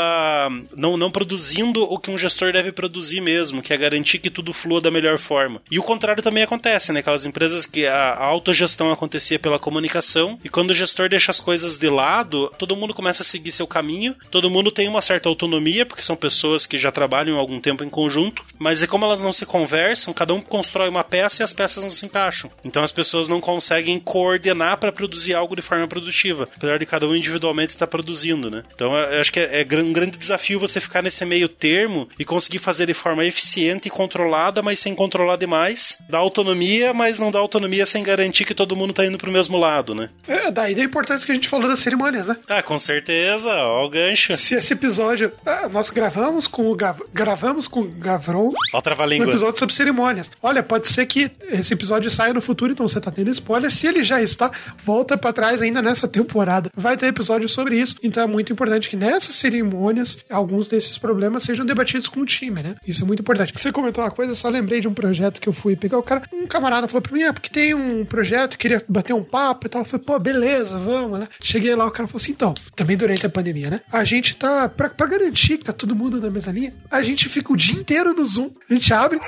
não, 0.76 0.96
não 0.96 1.10
produzindo 1.10 1.82
o 1.84 1.98
que 1.98 2.10
um 2.10 2.18
gestor 2.18 2.52
deve 2.52 2.72
produzir 2.72 3.20
mesmo, 3.20 3.62
que 3.62 3.72
é 3.72 3.76
garantir 3.76 4.18
que 4.18 4.30
tudo 4.30 4.52
flua 4.52 4.80
da 4.80 4.90
melhor 4.90 5.18
forma. 5.18 5.62
E 5.70 5.78
o 5.78 5.82
contrário 5.82 6.22
também 6.22 6.42
acontece, 6.42 6.92
né? 6.92 7.00
Aquelas 7.00 7.24
empresas 7.24 7.66
que 7.66 7.86
a 7.86 8.16
autogestão 8.16 8.92
acontecia 8.92 9.38
pela 9.38 9.58
comunicação, 9.58 10.38
e 10.44 10.48
quando 10.48 10.70
o 10.70 10.74
gestor 10.74 11.08
deixa 11.08 11.30
as 11.30 11.40
coisas 11.40 11.76
de 11.76 11.88
lado, 11.88 12.52
todo 12.58 12.76
mundo 12.76 12.94
começa 12.94 13.22
a 13.22 13.26
seguir 13.26 13.52
seu 13.52 13.66
caminho, 13.66 14.14
todo 14.30 14.50
mundo 14.50 14.70
tem 14.70 14.88
uma 14.88 15.00
certa 15.00 15.28
autonomia, 15.28 15.86
porque 15.86 16.02
são 16.02 16.16
pessoas 16.16 16.66
que 16.66 16.78
já 16.78 16.90
trabalham 16.90 17.38
algum 17.38 17.60
tempo 17.60 17.84
em 17.84 17.88
conjunto, 17.88 18.44
mas 18.58 18.82
é 18.82 18.86
como 18.86 19.04
elas 19.04 19.20
não 19.20 19.32
se 19.32 19.46
conversam, 19.46 20.12
cada 20.12 20.34
um 20.34 20.40
constrói 20.40 20.88
uma 20.88 21.04
peça 21.04 21.42
e 21.42 21.44
as 21.44 21.52
peças 21.52 21.82
não 21.82 21.90
se 21.90 22.04
encaixam. 22.06 22.50
Então 22.64 22.82
as 22.82 22.92
pessoas 22.92 23.28
não 23.28 23.40
conseguem 23.40 23.98
coordenar 23.98 24.78
para 24.78 24.92
produzir 24.92 25.34
algo 25.34 25.56
de 25.56 25.62
forma 25.62 25.88
produtiva, 25.88 26.48
apesar 26.54 26.78
de 26.78 26.86
cada 26.86 27.06
um 27.06 27.14
individualmente 27.14 27.63
estar 27.72 27.86
tá 27.86 27.90
produzindo, 27.90 28.50
né? 28.50 28.62
Então 28.74 28.94
eu 28.94 29.20
acho 29.20 29.32
que 29.32 29.40
é, 29.40 29.62
é 29.62 29.76
um 29.76 29.92
grande 29.92 30.18
desafio 30.18 30.60
você 30.60 30.80
ficar 30.80 31.02
nesse 31.02 31.24
meio 31.24 31.48
termo 31.48 32.08
e 32.18 32.24
conseguir 32.24 32.58
fazer 32.58 32.86
de 32.86 32.94
forma 32.94 33.24
eficiente 33.24 33.88
e 33.88 33.90
controlada, 33.90 34.62
mas 34.62 34.78
sem 34.78 34.94
controlar 34.94 35.36
demais. 35.36 35.98
Dá 36.08 36.18
autonomia, 36.18 36.92
mas 36.92 37.18
não 37.18 37.30
dá 37.30 37.38
autonomia 37.38 37.86
sem 37.86 38.02
garantir 38.02 38.44
que 38.44 38.54
todo 38.54 38.76
mundo 38.76 38.92
tá 38.92 39.04
indo 39.04 39.18
pro 39.18 39.30
mesmo 39.30 39.56
lado, 39.56 39.94
né? 39.94 40.10
É, 40.26 40.50
daí 40.50 40.74
da 40.74 40.82
importância 40.82 41.24
que 41.24 41.32
a 41.32 41.34
gente 41.34 41.48
falou 41.48 41.68
das 41.68 41.78
cerimônias, 41.78 42.26
né? 42.26 42.36
Ah, 42.48 42.62
com 42.62 42.78
certeza, 42.78 43.50
ó 43.50 43.84
o 43.84 43.88
gancho. 43.88 44.36
Se 44.36 44.54
esse 44.54 44.72
episódio. 44.72 45.32
Ah, 45.44 45.68
nós 45.68 45.90
gravamos 45.90 46.46
com 46.46 46.70
o 46.70 46.74
Gav... 46.74 47.00
gravamos 47.12 47.68
com 47.68 47.80
o 47.80 47.88
Gavron 47.88 48.52
Outra 48.72 48.94
um 48.94 49.12
episódio 49.12 49.58
sobre 49.58 49.74
cerimônias. 49.74 50.30
Olha, 50.42 50.62
pode 50.62 50.88
ser 50.88 51.06
que 51.06 51.30
esse 51.50 51.74
episódio 51.74 52.10
saia 52.10 52.32
no 52.32 52.40
futuro, 52.40 52.72
então 52.72 52.86
você 52.86 53.00
tá 53.00 53.10
tendo 53.10 53.30
spoiler. 53.30 53.72
Se 53.72 53.86
ele 53.86 54.02
já 54.02 54.20
está, 54.22 54.50
volta 54.84 55.16
para 55.16 55.32
trás 55.32 55.62
ainda 55.62 55.82
nessa 55.82 56.08
temporada. 56.08 56.70
Vai 56.76 56.96
ter 56.96 57.06
episódio 57.06 57.43
sobre 57.48 57.78
isso. 57.78 57.96
Então 58.02 58.22
é 58.22 58.26
muito 58.26 58.52
importante 58.52 58.88
que 58.88 58.96
nessas 58.96 59.34
cerimônias 59.34 60.18
alguns 60.30 60.68
desses 60.68 60.98
problemas 60.98 61.42
sejam 61.42 61.64
debatidos 61.64 62.08
com 62.08 62.20
o 62.20 62.26
time, 62.26 62.62
né? 62.62 62.76
Isso 62.86 63.02
é 63.02 63.06
muito 63.06 63.20
importante. 63.20 63.52
Você 63.56 63.72
comentou 63.72 64.02
uma 64.04 64.10
coisa, 64.10 64.34
só 64.34 64.48
lembrei 64.48 64.80
de 64.80 64.88
um 64.88 64.94
projeto 64.94 65.40
que 65.40 65.48
eu 65.48 65.52
fui 65.52 65.76
pegar. 65.76 65.98
O 65.98 66.02
cara, 66.02 66.22
um 66.32 66.46
camarada 66.46 66.88
falou 66.88 67.02
pra 67.02 67.12
mim, 67.12 67.22
é 67.22 67.32
porque 67.32 67.48
tem 67.48 67.74
um 67.74 68.04
projeto, 68.04 68.58
queria 68.58 68.82
bater 68.88 69.12
um 69.12 69.22
papo 69.22 69.66
e 69.66 69.70
tal. 69.70 69.82
Eu 69.82 69.86
falei, 69.86 70.04
pô, 70.04 70.18
beleza, 70.18 70.78
vamos, 70.78 71.20
né? 71.20 71.28
Cheguei 71.42 71.74
lá, 71.74 71.86
o 71.86 71.90
cara 71.90 72.06
falou 72.08 72.20
assim, 72.20 72.32
então, 72.32 72.54
também 72.74 72.96
durante 72.96 73.26
a 73.26 73.28
pandemia, 73.28 73.70
né? 73.70 73.80
A 73.92 74.04
gente 74.04 74.36
tá, 74.36 74.68
pra, 74.68 74.88
pra 74.88 75.06
garantir 75.06 75.58
que 75.58 75.64
tá 75.64 75.72
todo 75.72 75.94
mundo 75.94 76.20
na 76.20 76.30
mesma 76.30 76.52
linha, 76.52 76.74
a 76.90 77.02
gente 77.02 77.28
fica 77.28 77.52
o 77.52 77.56
dia 77.56 77.78
inteiro 77.78 78.12
no 78.14 78.24
Zoom. 78.26 78.50
A 78.68 78.74
gente 78.74 78.92
abre 78.92 79.20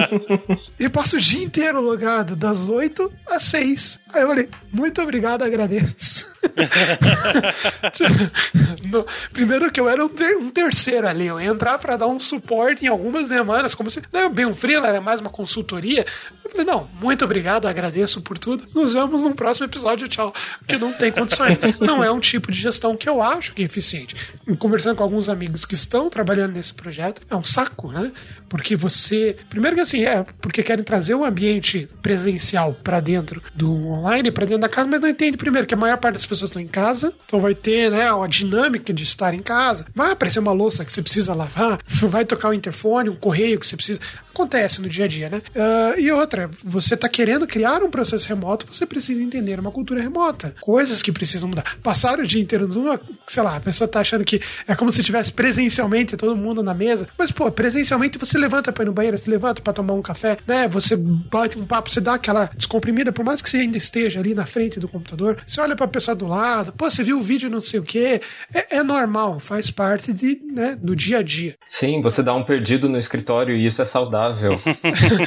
e 0.78 0.88
passa 0.88 1.16
o 1.16 1.20
dia 1.20 1.44
inteiro 1.44 1.80
logado, 1.80 2.36
das 2.36 2.68
8 2.68 3.12
às 3.28 3.42
6. 3.44 4.00
Aí 4.12 4.22
eu 4.22 4.28
falei, 4.28 4.48
muito 4.72 5.00
obrigado, 5.02 5.42
agradeço. 5.42 6.33
no, 8.90 9.06
primeiro 9.32 9.70
que 9.70 9.80
eu 9.80 9.88
era 9.88 10.04
um, 10.04 10.08
ter, 10.08 10.36
um, 10.36 10.50
terceiro 10.50 11.08
ali, 11.08 11.26
eu 11.26 11.40
ia 11.40 11.50
entrar 11.50 11.78
para 11.78 11.96
dar 11.96 12.06
um 12.06 12.20
suporte 12.20 12.84
em 12.84 12.88
algumas 12.88 13.28
semanas, 13.28 13.74
como 13.74 13.90
se 13.90 14.02
não 14.12 14.20
é 14.20 14.28
bem 14.28 14.46
um 14.46 14.54
freela, 14.54 14.88
era 14.88 15.00
mais 15.00 15.20
uma 15.20 15.30
consultoria. 15.30 16.06
falei, 16.48 16.66
não, 16.66 16.88
muito 17.00 17.24
obrigado, 17.24 17.66
agradeço 17.66 18.20
por 18.20 18.38
tudo. 18.38 18.64
Nos 18.74 18.94
vemos 18.94 19.22
no 19.22 19.34
próximo 19.34 19.66
episódio, 19.66 20.08
tchau. 20.08 20.32
Porque 20.58 20.76
não 20.76 20.92
tem 20.92 21.10
condições. 21.10 21.58
não 21.80 22.02
é 22.02 22.10
um 22.10 22.20
tipo 22.20 22.50
de 22.50 22.58
gestão 22.58 22.96
que 22.96 23.08
eu 23.08 23.22
acho 23.22 23.54
que 23.54 23.62
é 23.62 23.64
eficiente. 23.64 24.14
Conversando 24.58 24.96
com 24.96 25.02
alguns 25.02 25.28
amigos 25.28 25.64
que 25.64 25.74
estão 25.74 26.08
trabalhando 26.08 26.52
nesse 26.52 26.74
projeto, 26.74 27.22
é 27.28 27.36
um 27.36 27.44
saco, 27.44 27.90
né? 27.90 28.12
Porque 28.48 28.76
você. 28.76 29.36
Primeiro 29.48 29.76
que 29.76 29.82
assim, 29.82 30.04
é 30.04 30.24
porque 30.40 30.62
querem 30.62 30.84
trazer 30.84 31.14
um 31.14 31.24
ambiente 31.24 31.88
presencial 32.02 32.74
para 32.74 33.00
dentro 33.00 33.42
do 33.54 33.88
online, 33.88 34.30
para 34.30 34.44
dentro 34.44 34.60
da 34.60 34.68
casa, 34.68 34.88
mas 34.88 35.00
não 35.00 35.08
entende 35.08 35.36
primeiro 35.36 35.66
que 35.66 35.74
a 35.74 35.76
maior 35.76 35.98
parte 35.98 36.14
das 36.14 36.26
pessoas 36.26 36.33
estão 36.40 36.60
em 36.60 36.66
casa, 36.66 37.12
então 37.26 37.40
vai 37.40 37.54
ter, 37.54 37.90
né, 37.90 38.12
uma 38.12 38.28
dinâmica 38.28 38.92
de 38.92 39.04
estar 39.04 39.34
em 39.34 39.40
casa. 39.40 39.86
Vai 39.94 40.12
aparecer 40.12 40.38
uma 40.38 40.52
louça 40.52 40.84
que 40.84 40.92
você 40.92 41.02
precisa 41.02 41.34
lavar, 41.34 41.78
vai 42.08 42.24
tocar 42.24 42.50
o 42.50 42.54
interfone, 42.54 43.08
um 43.08 43.16
correio 43.16 43.58
que 43.58 43.66
você 43.66 43.76
precisa. 43.76 44.00
Acontece 44.34 44.82
no 44.82 44.88
dia 44.88 45.04
a 45.04 45.08
dia, 45.08 45.30
né? 45.30 45.40
Uh, 45.54 46.00
e 46.00 46.10
outra, 46.10 46.50
você 46.62 46.94
está 46.94 47.08
querendo 47.08 47.46
criar 47.46 47.84
um 47.84 47.88
processo 47.88 48.28
remoto, 48.28 48.66
você 48.66 48.84
precisa 48.84 49.22
entender 49.22 49.60
uma 49.60 49.70
cultura 49.70 50.00
remota. 50.00 50.56
Coisas 50.60 51.02
que 51.02 51.12
precisam 51.12 51.48
mudar. 51.48 51.76
Passar 51.80 52.18
o 52.18 52.26
dia 52.26 52.42
inteiro 52.42 52.66
numa, 52.66 53.00
sei 53.28 53.44
lá, 53.44 53.54
a 53.54 53.60
pessoa 53.60 53.86
tá 53.86 54.00
achando 54.00 54.24
que 54.24 54.42
é 54.66 54.74
como 54.74 54.90
se 54.90 55.04
tivesse 55.04 55.32
presencialmente 55.32 56.16
todo 56.16 56.34
mundo 56.34 56.64
na 56.64 56.74
mesa. 56.74 57.08
Mas, 57.16 57.30
pô, 57.30 57.48
presencialmente 57.52 58.18
você 58.18 58.36
levanta 58.36 58.72
para 58.72 58.82
ir 58.82 58.86
no 58.86 58.92
banheiro, 58.92 59.16
você 59.16 59.30
levanta 59.30 59.62
para 59.62 59.72
tomar 59.72 59.94
um 59.94 60.02
café, 60.02 60.36
né? 60.48 60.66
Você 60.66 60.96
bate 60.96 61.56
um 61.56 61.64
papo, 61.64 61.88
você 61.88 62.00
dá 62.00 62.14
aquela 62.14 62.50
descomprimida, 62.56 63.12
por 63.12 63.24
mais 63.24 63.40
que 63.40 63.48
você 63.48 63.58
ainda 63.58 63.78
esteja 63.78 64.18
ali 64.18 64.34
na 64.34 64.46
frente 64.46 64.80
do 64.80 64.88
computador, 64.88 65.36
você 65.46 65.60
olha 65.60 65.76
pra 65.76 65.86
pessoa 65.86 66.16
do 66.16 66.26
lado, 66.26 66.72
pô, 66.72 66.90
você 66.90 67.04
viu 67.04 67.20
o 67.20 67.22
vídeo 67.22 67.48
não 67.48 67.60
sei 67.60 67.78
o 67.78 67.84
que. 67.84 68.20
É, 68.52 68.78
é 68.78 68.82
normal, 68.82 69.38
faz 69.38 69.70
parte 69.70 70.12
de, 70.12 70.40
né, 70.52 70.76
do 70.76 70.92
dia 70.96 71.18
a 71.18 71.22
dia. 71.22 71.54
Sim, 71.68 72.02
você 72.02 72.20
dá 72.20 72.34
um 72.34 72.42
perdido 72.42 72.88
no 72.88 72.98
escritório 72.98 73.54
e 73.54 73.64
isso 73.64 73.80
é 73.80 73.84
saudável. 73.84 74.23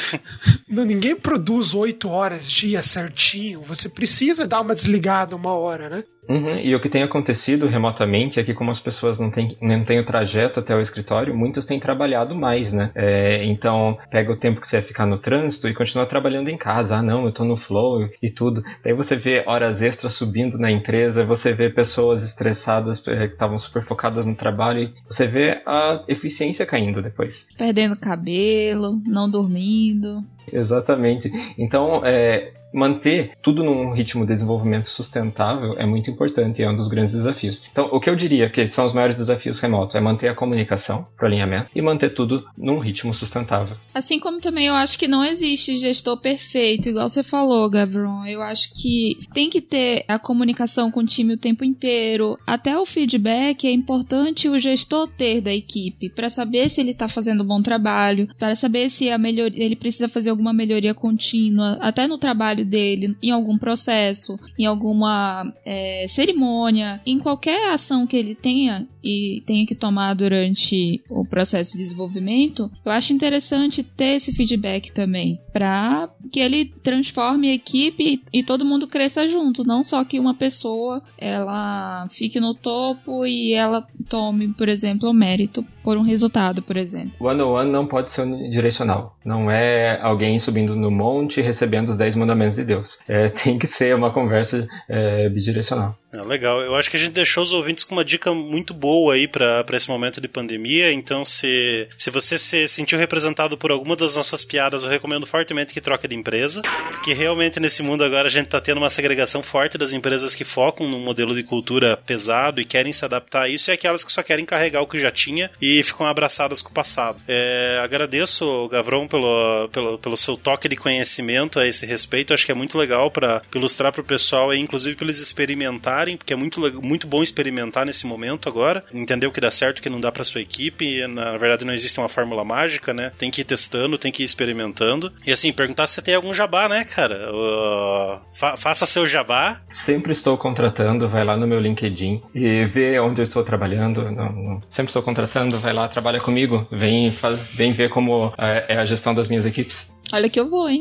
Ninguém 0.68 1.16
produz 1.16 1.74
oito 1.74 2.10
horas 2.10 2.50
dia 2.50 2.82
certinho. 2.82 3.62
Você 3.62 3.90
precisa 3.90 4.48
dar 4.48 4.62
uma 4.62 4.76
desligada 4.76 5.36
uma 5.36 5.54
hora, 5.54 5.90
né? 5.90 6.04
Uhum. 6.30 6.60
E 6.60 6.76
o 6.76 6.80
que 6.80 6.90
tem 6.90 7.04
acontecido 7.04 7.68
remotamente 7.68 8.40
é 8.40 8.44
que, 8.44 8.54
como 8.54 8.72
as 8.72 8.80
pessoas 8.80 9.20
não 9.20 9.32
têm, 9.32 9.58
não 9.62 9.84
têm 9.84 10.00
o 10.00 10.06
trajeto 10.06 10.60
até 10.60 10.76
o 10.76 10.82
escritório, 10.82 11.36
muitas 11.36 11.66
têm 11.66 11.80
trabalhado 11.80 12.36
mais, 12.36 12.74
né? 12.74 12.92
É, 12.96 13.46
então, 13.46 13.98
pega 14.12 14.32
o 14.32 14.38
tempo 14.38 14.60
que 14.60 14.68
você 14.68 14.78
ia 14.78 14.84
ficar 14.84 15.06
no 15.06 15.18
trânsito 15.18 15.68
e 15.68 15.74
continua 15.74 16.06
trabalhando 16.06 16.50
em 16.50 16.58
casa. 16.58 16.98
Ah, 16.98 17.02
não, 17.02 17.26
eu 17.26 17.32
tô 17.32 17.44
no 17.44 17.56
flow 17.56 18.10
e 18.22 18.30
tudo. 18.30 18.62
Daí 18.84 18.94
você 18.94 19.16
vê 19.16 19.44
horas 19.48 19.82
extras 19.82 20.14
subindo 20.14 20.58
na 20.58 20.70
empresa, 20.70 21.26
você 21.26 21.54
vê 21.54 21.70
pessoas 21.70 22.24
estressadas 22.24 23.06
é, 23.08 23.28
que 23.28 23.34
estavam 23.34 23.58
super 23.58 23.84
focadas 23.86 24.26
no 24.26 24.36
trabalho 24.36 24.82
e 24.84 24.94
você 25.08 25.26
vê 25.28 25.62
a 25.66 26.04
eficiência 26.08 26.66
caindo 26.66 27.02
depois. 27.02 27.48
Perdendo 27.58 28.00
cabelo, 28.00 29.02
não 29.06 29.30
dormindo. 29.30 30.24
Exatamente. 30.52 31.30
Então, 31.58 32.02
é, 32.06 32.52
manter 32.78 33.32
tudo 33.42 33.64
num 33.64 33.92
ritmo 33.92 34.26
de 34.26 34.34
desenvolvimento 34.34 34.88
sustentável 34.88 35.74
é 35.78 35.86
muito 35.86 36.12
importante 36.12 36.62
e 36.62 36.66
é 36.66 36.70
um 36.70 36.76
dos 36.76 36.88
grandes 36.88 37.16
desafios. 37.16 37.64
Então, 37.72 37.90
o 37.92 38.00
que 38.00 38.10
eu 38.10 38.16
diria 38.16 38.50
que 38.50 38.68
são 38.68 38.86
os 38.86 38.94
maiores 38.94 39.16
desafios 39.16 39.60
remotos 39.60 39.96
é 39.96 40.00
manter 40.00 40.28
a 40.28 40.36
comunicação 40.36 41.08
para 41.18 41.28
alinhamento 41.28 41.70
e 41.76 41.82
manter 41.82 42.14
tudo 42.14 42.46
num 42.58 42.78
ritmo 42.78 43.14
sustentável. 43.14 43.76
Assim 43.94 44.20
como 44.20 44.40
também 44.40 44.68
eu 44.68 44.76
acho 44.76 45.00
que 45.00 45.08
não 45.08 45.24
existe 45.24 45.76
gestor 45.78 46.18
perfeito, 46.18 46.90
igual 46.90 47.08
você 47.08 47.24
falou, 47.24 47.70
Gavron. 47.70 48.26
Eu 48.26 48.44
acho 48.44 48.74
que 48.74 49.18
tem 49.34 49.50
que 49.50 49.62
ter 49.62 50.06
a 50.08 50.20
comunicação 50.20 50.92
com 50.92 51.00
o 51.00 51.06
time 51.06 51.34
o 51.34 51.38
tempo 51.38 51.64
inteiro. 51.64 52.38
Até 52.46 52.78
o 52.78 52.86
feedback 52.86 53.66
é 53.66 53.72
importante 53.72 54.48
o 54.48 54.60
gestor 54.60 55.08
ter 55.08 55.42
da 55.42 55.54
equipe 55.54 56.10
para 56.10 56.30
saber 56.30 56.70
se 56.70 56.82
ele 56.82 56.92
está 56.92 57.08
fazendo 57.08 57.44
um 57.44 57.48
bom 57.48 57.62
trabalho, 57.62 58.28
para 58.38 58.56
saber 58.56 58.90
se 58.90 59.10
a 59.10 59.18
melhor... 59.18 59.50
ele 59.54 59.76
precisa 59.76 60.08
fazer 60.08 60.30
alguma 60.30 60.54
melhoria 60.54 60.94
contínua, 60.94 61.78
até 61.82 62.08
no 62.08 62.18
trabalho 62.18 62.67
dele, 62.68 63.16
em 63.22 63.32
algum 63.32 63.58
processo, 63.58 64.40
em 64.58 64.66
alguma 64.66 65.52
é, 65.66 66.06
cerimônia, 66.10 67.02
em 67.06 67.18
qualquer 67.18 67.72
ação 67.72 68.06
que 68.06 68.16
ele 68.16 68.36
tenha 68.36 68.88
e 69.04 69.42
tenha 69.46 69.66
que 69.66 69.74
tomar 69.74 70.14
durante 70.14 71.02
o 71.10 71.26
processo 71.26 71.72
de 71.72 71.78
desenvolvimento, 71.78 72.70
eu 72.84 72.92
acho 72.92 73.14
interessante 73.14 73.82
ter 73.82 74.18
esse 74.18 74.34
feedback 74.34 74.92
também, 74.92 75.40
para 75.54 76.10
que 76.32 76.42
ele 76.42 76.66
transforme 76.84 77.50
a 77.50 77.54
equipe 77.54 78.22
e 78.34 78.44
todo 78.44 78.66
mundo 78.66 78.86
cresça 78.86 79.26
junto, 79.26 79.64
não 79.64 79.84
só 79.84 80.04
que 80.04 80.20
uma 80.20 80.34
pessoa 80.34 81.02
ela 81.18 82.06
fique 82.10 82.40
no 82.40 82.54
topo 82.54 83.26
e 83.26 83.54
ela 83.54 83.88
tome, 84.10 84.50
por 84.54 84.68
exemplo, 84.68 85.10
o 85.10 85.14
mérito 85.14 85.66
por 85.88 85.96
um 85.96 86.02
resultado, 86.02 86.62
por 86.62 86.76
exemplo. 86.76 87.14
One 87.18 87.42
on 87.42 87.54
one 87.54 87.72
não 87.72 87.88
pode 87.88 88.12
ser 88.12 88.24
unidirecional. 88.24 89.16
Não 89.24 89.50
é 89.50 89.98
alguém 90.02 90.38
subindo 90.38 90.76
no 90.76 90.92
monte 90.92 91.40
e 91.40 91.42
recebendo 91.42 91.88
os 91.88 91.96
10 91.96 92.18
mandamentos 92.18 92.58
de 92.58 92.66
Deus. 92.66 93.00
É, 93.08 93.30
tem 93.32 93.58
que 93.58 93.66
ser 93.66 93.96
uma 93.96 94.12
conversa 94.12 94.68
é, 94.90 95.30
bidirecional. 95.30 95.96
É, 96.14 96.22
legal. 96.22 96.62
Eu 96.62 96.76
acho 96.76 96.90
que 96.90 96.96
a 96.96 97.00
gente 97.00 97.12
deixou 97.12 97.44
os 97.44 97.54
ouvintes 97.54 97.84
com 97.84 97.96
uma 97.96 98.06
dica 98.06 98.34
muito 98.34 98.74
boa 98.74 99.14
aí 99.14 99.28
para 99.28 99.66
esse 99.74 99.90
momento 99.90 100.22
de 100.22 100.28
pandemia. 100.28 100.92
Então, 100.92 101.26
se, 101.26 101.88
se 101.98 102.10
você 102.10 102.40
se 102.40 102.68
sentiu 102.68 102.98
representado 102.98 103.58
por 103.58 103.72
alguma 103.72 103.96
das 103.96 104.16
nossas 104.16 104.46
piadas, 104.46 104.84
eu 104.84 104.90
recomendo 104.90 105.26
fortemente 105.26 105.74
que 105.74 105.82
troque 105.82 106.08
de 106.08 106.16
empresa. 106.16 106.62
Porque 106.92 107.14
realmente 107.14 107.60
nesse 107.60 107.84
mundo 107.84 108.04
agora 108.04 108.28
a 108.28 108.32
gente 108.32 108.48
tá 108.48 108.62
tendo 108.62 108.78
uma 108.78 108.90
segregação 108.90 109.44
forte 109.44 109.78
das 109.78 109.94
empresas 109.94 110.34
que 110.34 110.44
focam 110.44 110.88
num 110.88 111.00
modelo 111.00 111.36
de 111.36 111.44
cultura 111.44 111.98
pesado 112.06 112.62
e 112.62 112.66
querem 112.66 112.94
se 112.94 113.04
adaptar 113.04 113.44
a 113.44 113.50
isso 113.50 113.70
e 113.70 113.74
aquelas 113.74 114.04
que 114.04 114.12
só 114.12 114.24
querem 114.24 114.46
carregar 114.46 114.82
o 114.82 114.88
que 114.88 115.00
já 115.00 115.12
tinha 115.12 115.52
e 115.62 115.84
ficam 115.84 116.06
abraçadas 116.06 116.62
com 116.62 116.70
o 116.70 116.74
passado. 116.74 117.22
É, 117.28 117.82
agradeço, 117.84 118.68
Gavron, 118.70 119.08
pelo, 119.08 119.70
pelo, 119.72 119.98
pelo 119.98 120.18
seu 120.18 120.38
toque 120.38 120.70
de 120.70 120.76
conhecimento 120.76 121.60
a 121.60 121.68
esse 121.68 121.86
respeito. 121.86 122.34
Acho 122.34 122.46
que 122.46 122.52
é 122.52 122.56
muito 122.56 122.78
legal 122.78 123.12
para 123.12 123.42
ilustrar 123.54 123.92
para 123.92 124.02
o 124.02 124.06
pessoal, 124.06 124.54
e 124.54 124.60
inclusive 124.60 124.96
para 124.96 125.06
eles 125.06 125.20
experimentarem, 125.20 126.07
porque 126.16 126.34
é 126.34 126.36
muito, 126.36 126.62
muito 126.82 127.08
bom 127.08 127.24
experimentar 127.24 127.86
nesse 127.86 128.06
momento 128.06 128.48
agora, 128.48 128.84
entender 128.94 129.28
o 129.28 129.32
que 129.32 129.42
dá 129.42 129.52
certo 129.52 129.80
o 129.80 129.82
que 129.82 129.90
não 129.90 130.00
dá 130.00 130.12
para 130.12 130.24
sua 130.24 130.42
equipe. 130.42 131.06
Na 131.08 131.38
verdade, 131.38 131.66
não 131.66 131.74
existe 131.74 132.00
uma 132.00 132.08
fórmula 132.08 132.46
mágica, 132.46 132.94
né? 132.94 133.12
Tem 133.18 133.32
que 133.32 133.42
ir 133.42 133.46
testando, 133.46 133.98
tem 133.98 134.12
que 134.12 134.24
ir 134.24 134.26
experimentando. 134.26 135.12
E 135.26 135.32
assim, 135.32 135.52
perguntar 135.52 135.88
se 135.88 135.96
você 135.96 136.02
tem 136.02 136.16
algum 136.16 136.34
jabá, 136.34 136.70
né, 136.70 136.86
cara? 136.86 137.32
Uh, 137.32 138.20
fa 138.34 138.56
faça 138.56 138.86
seu 138.86 139.06
jabá. 139.06 139.62
Sempre 139.70 140.12
estou 140.12 140.38
contratando, 140.38 141.10
vai 141.10 141.26
lá 141.26 141.36
no 141.36 141.48
meu 141.48 141.60
LinkedIn 141.60 142.22
e 142.34 142.66
vê 142.66 143.00
onde 143.00 143.22
eu 143.22 143.26
estou 143.26 143.44
trabalhando. 143.44 144.04
Não, 144.12 144.32
não. 144.32 144.62
Sempre 144.70 144.90
estou 144.90 145.04
contratando, 145.04 145.60
vai 145.60 145.74
lá, 145.74 145.88
trabalha 145.88 146.20
comigo, 146.20 146.68
vem, 146.72 147.12
faz, 147.12 147.40
vem 147.56 147.74
ver 147.74 147.90
como 147.90 148.34
é, 148.38 148.76
é 148.76 148.78
a 148.78 148.86
gestão 148.86 149.14
das 149.14 149.28
minhas 149.28 149.46
equipes. 149.46 149.92
Olha 150.12 150.30
que 150.30 150.40
eu 150.40 150.50
vou, 150.50 150.70
hein? 150.70 150.80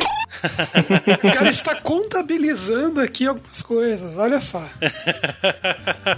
o 1.23 1.33
cara 1.33 1.51
está 1.51 1.75
contabilizando 1.75 3.01
aqui 3.01 3.27
algumas 3.27 3.61
coisas, 3.63 4.17
olha 4.19 4.41
só. 4.41 4.65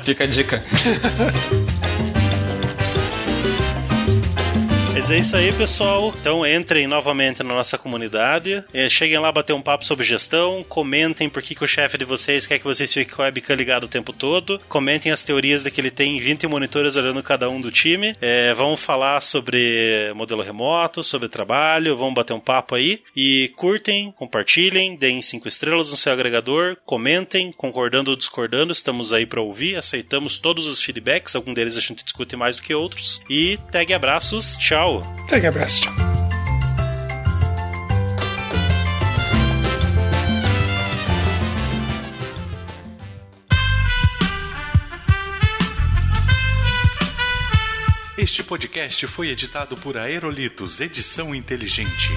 Fica 0.04 0.24
a 0.24 0.26
dica. 0.26 0.62
Mas 4.98 5.12
é 5.12 5.18
isso 5.20 5.36
aí, 5.36 5.52
pessoal. 5.52 6.12
Então 6.20 6.44
entrem 6.44 6.88
novamente 6.88 7.40
na 7.44 7.54
nossa 7.54 7.78
comunidade. 7.78 8.64
É, 8.74 8.88
cheguem 8.88 9.16
lá 9.20 9.30
bater 9.30 9.52
um 9.52 9.62
papo 9.62 9.84
sobre 9.84 10.04
gestão. 10.04 10.64
Comentem 10.68 11.28
por 11.28 11.40
que, 11.40 11.56
o 11.62 11.68
chefe 11.68 11.96
de 11.96 12.04
vocês 12.04 12.48
quer 12.48 12.58
que 12.58 12.64
vocês 12.64 12.92
fiquem 12.92 13.14
com 13.14 13.22
a 13.22 13.26
webcam 13.26 13.54
ligado 13.54 13.84
o 13.84 13.88
tempo 13.88 14.12
todo. 14.12 14.60
Comentem 14.68 15.12
as 15.12 15.22
teorias 15.22 15.62
de 15.62 15.70
que 15.70 15.80
ele 15.80 15.92
tem 15.92 16.18
20 16.18 16.48
monitores 16.48 16.96
olhando 16.96 17.22
cada 17.22 17.48
um 17.48 17.60
do 17.60 17.70
time. 17.70 18.16
É, 18.20 18.52
vamos 18.54 18.82
falar 18.82 19.20
sobre 19.20 20.12
modelo 20.16 20.42
remoto, 20.42 21.00
sobre 21.04 21.28
trabalho. 21.28 21.96
Vamos 21.96 22.14
bater 22.14 22.32
um 22.32 22.40
papo 22.40 22.74
aí. 22.74 23.00
E 23.14 23.52
curtem, 23.54 24.10
compartilhem, 24.18 24.96
deem 24.96 25.22
5 25.22 25.46
estrelas 25.46 25.92
no 25.92 25.96
seu 25.96 26.12
agregador. 26.12 26.76
Comentem, 26.84 27.52
concordando 27.52 28.10
ou 28.10 28.16
discordando. 28.16 28.72
Estamos 28.72 29.12
aí 29.12 29.26
para 29.26 29.40
ouvir. 29.40 29.76
Aceitamos 29.76 30.40
todos 30.40 30.66
os 30.66 30.82
feedbacks. 30.82 31.36
Algum 31.36 31.54
deles 31.54 31.76
a 31.76 31.80
gente 31.80 32.02
discute 32.02 32.34
mais 32.34 32.56
do 32.56 32.64
que 32.64 32.74
outros. 32.74 33.22
E 33.30 33.56
tag 33.70 33.94
abraços. 33.94 34.56
Tchau. 34.56 34.87
Tchau. 34.88 35.02
Até 35.24 35.40
que 35.40 35.46
abraço. 35.46 35.82
Tchau. 35.82 35.92
Este 48.16 48.42
podcast 48.42 49.06
foi 49.06 49.28
editado 49.28 49.76
por 49.76 49.96
Aerolitos 49.96 50.80
Edição 50.80 51.34
Inteligente. 51.34 52.10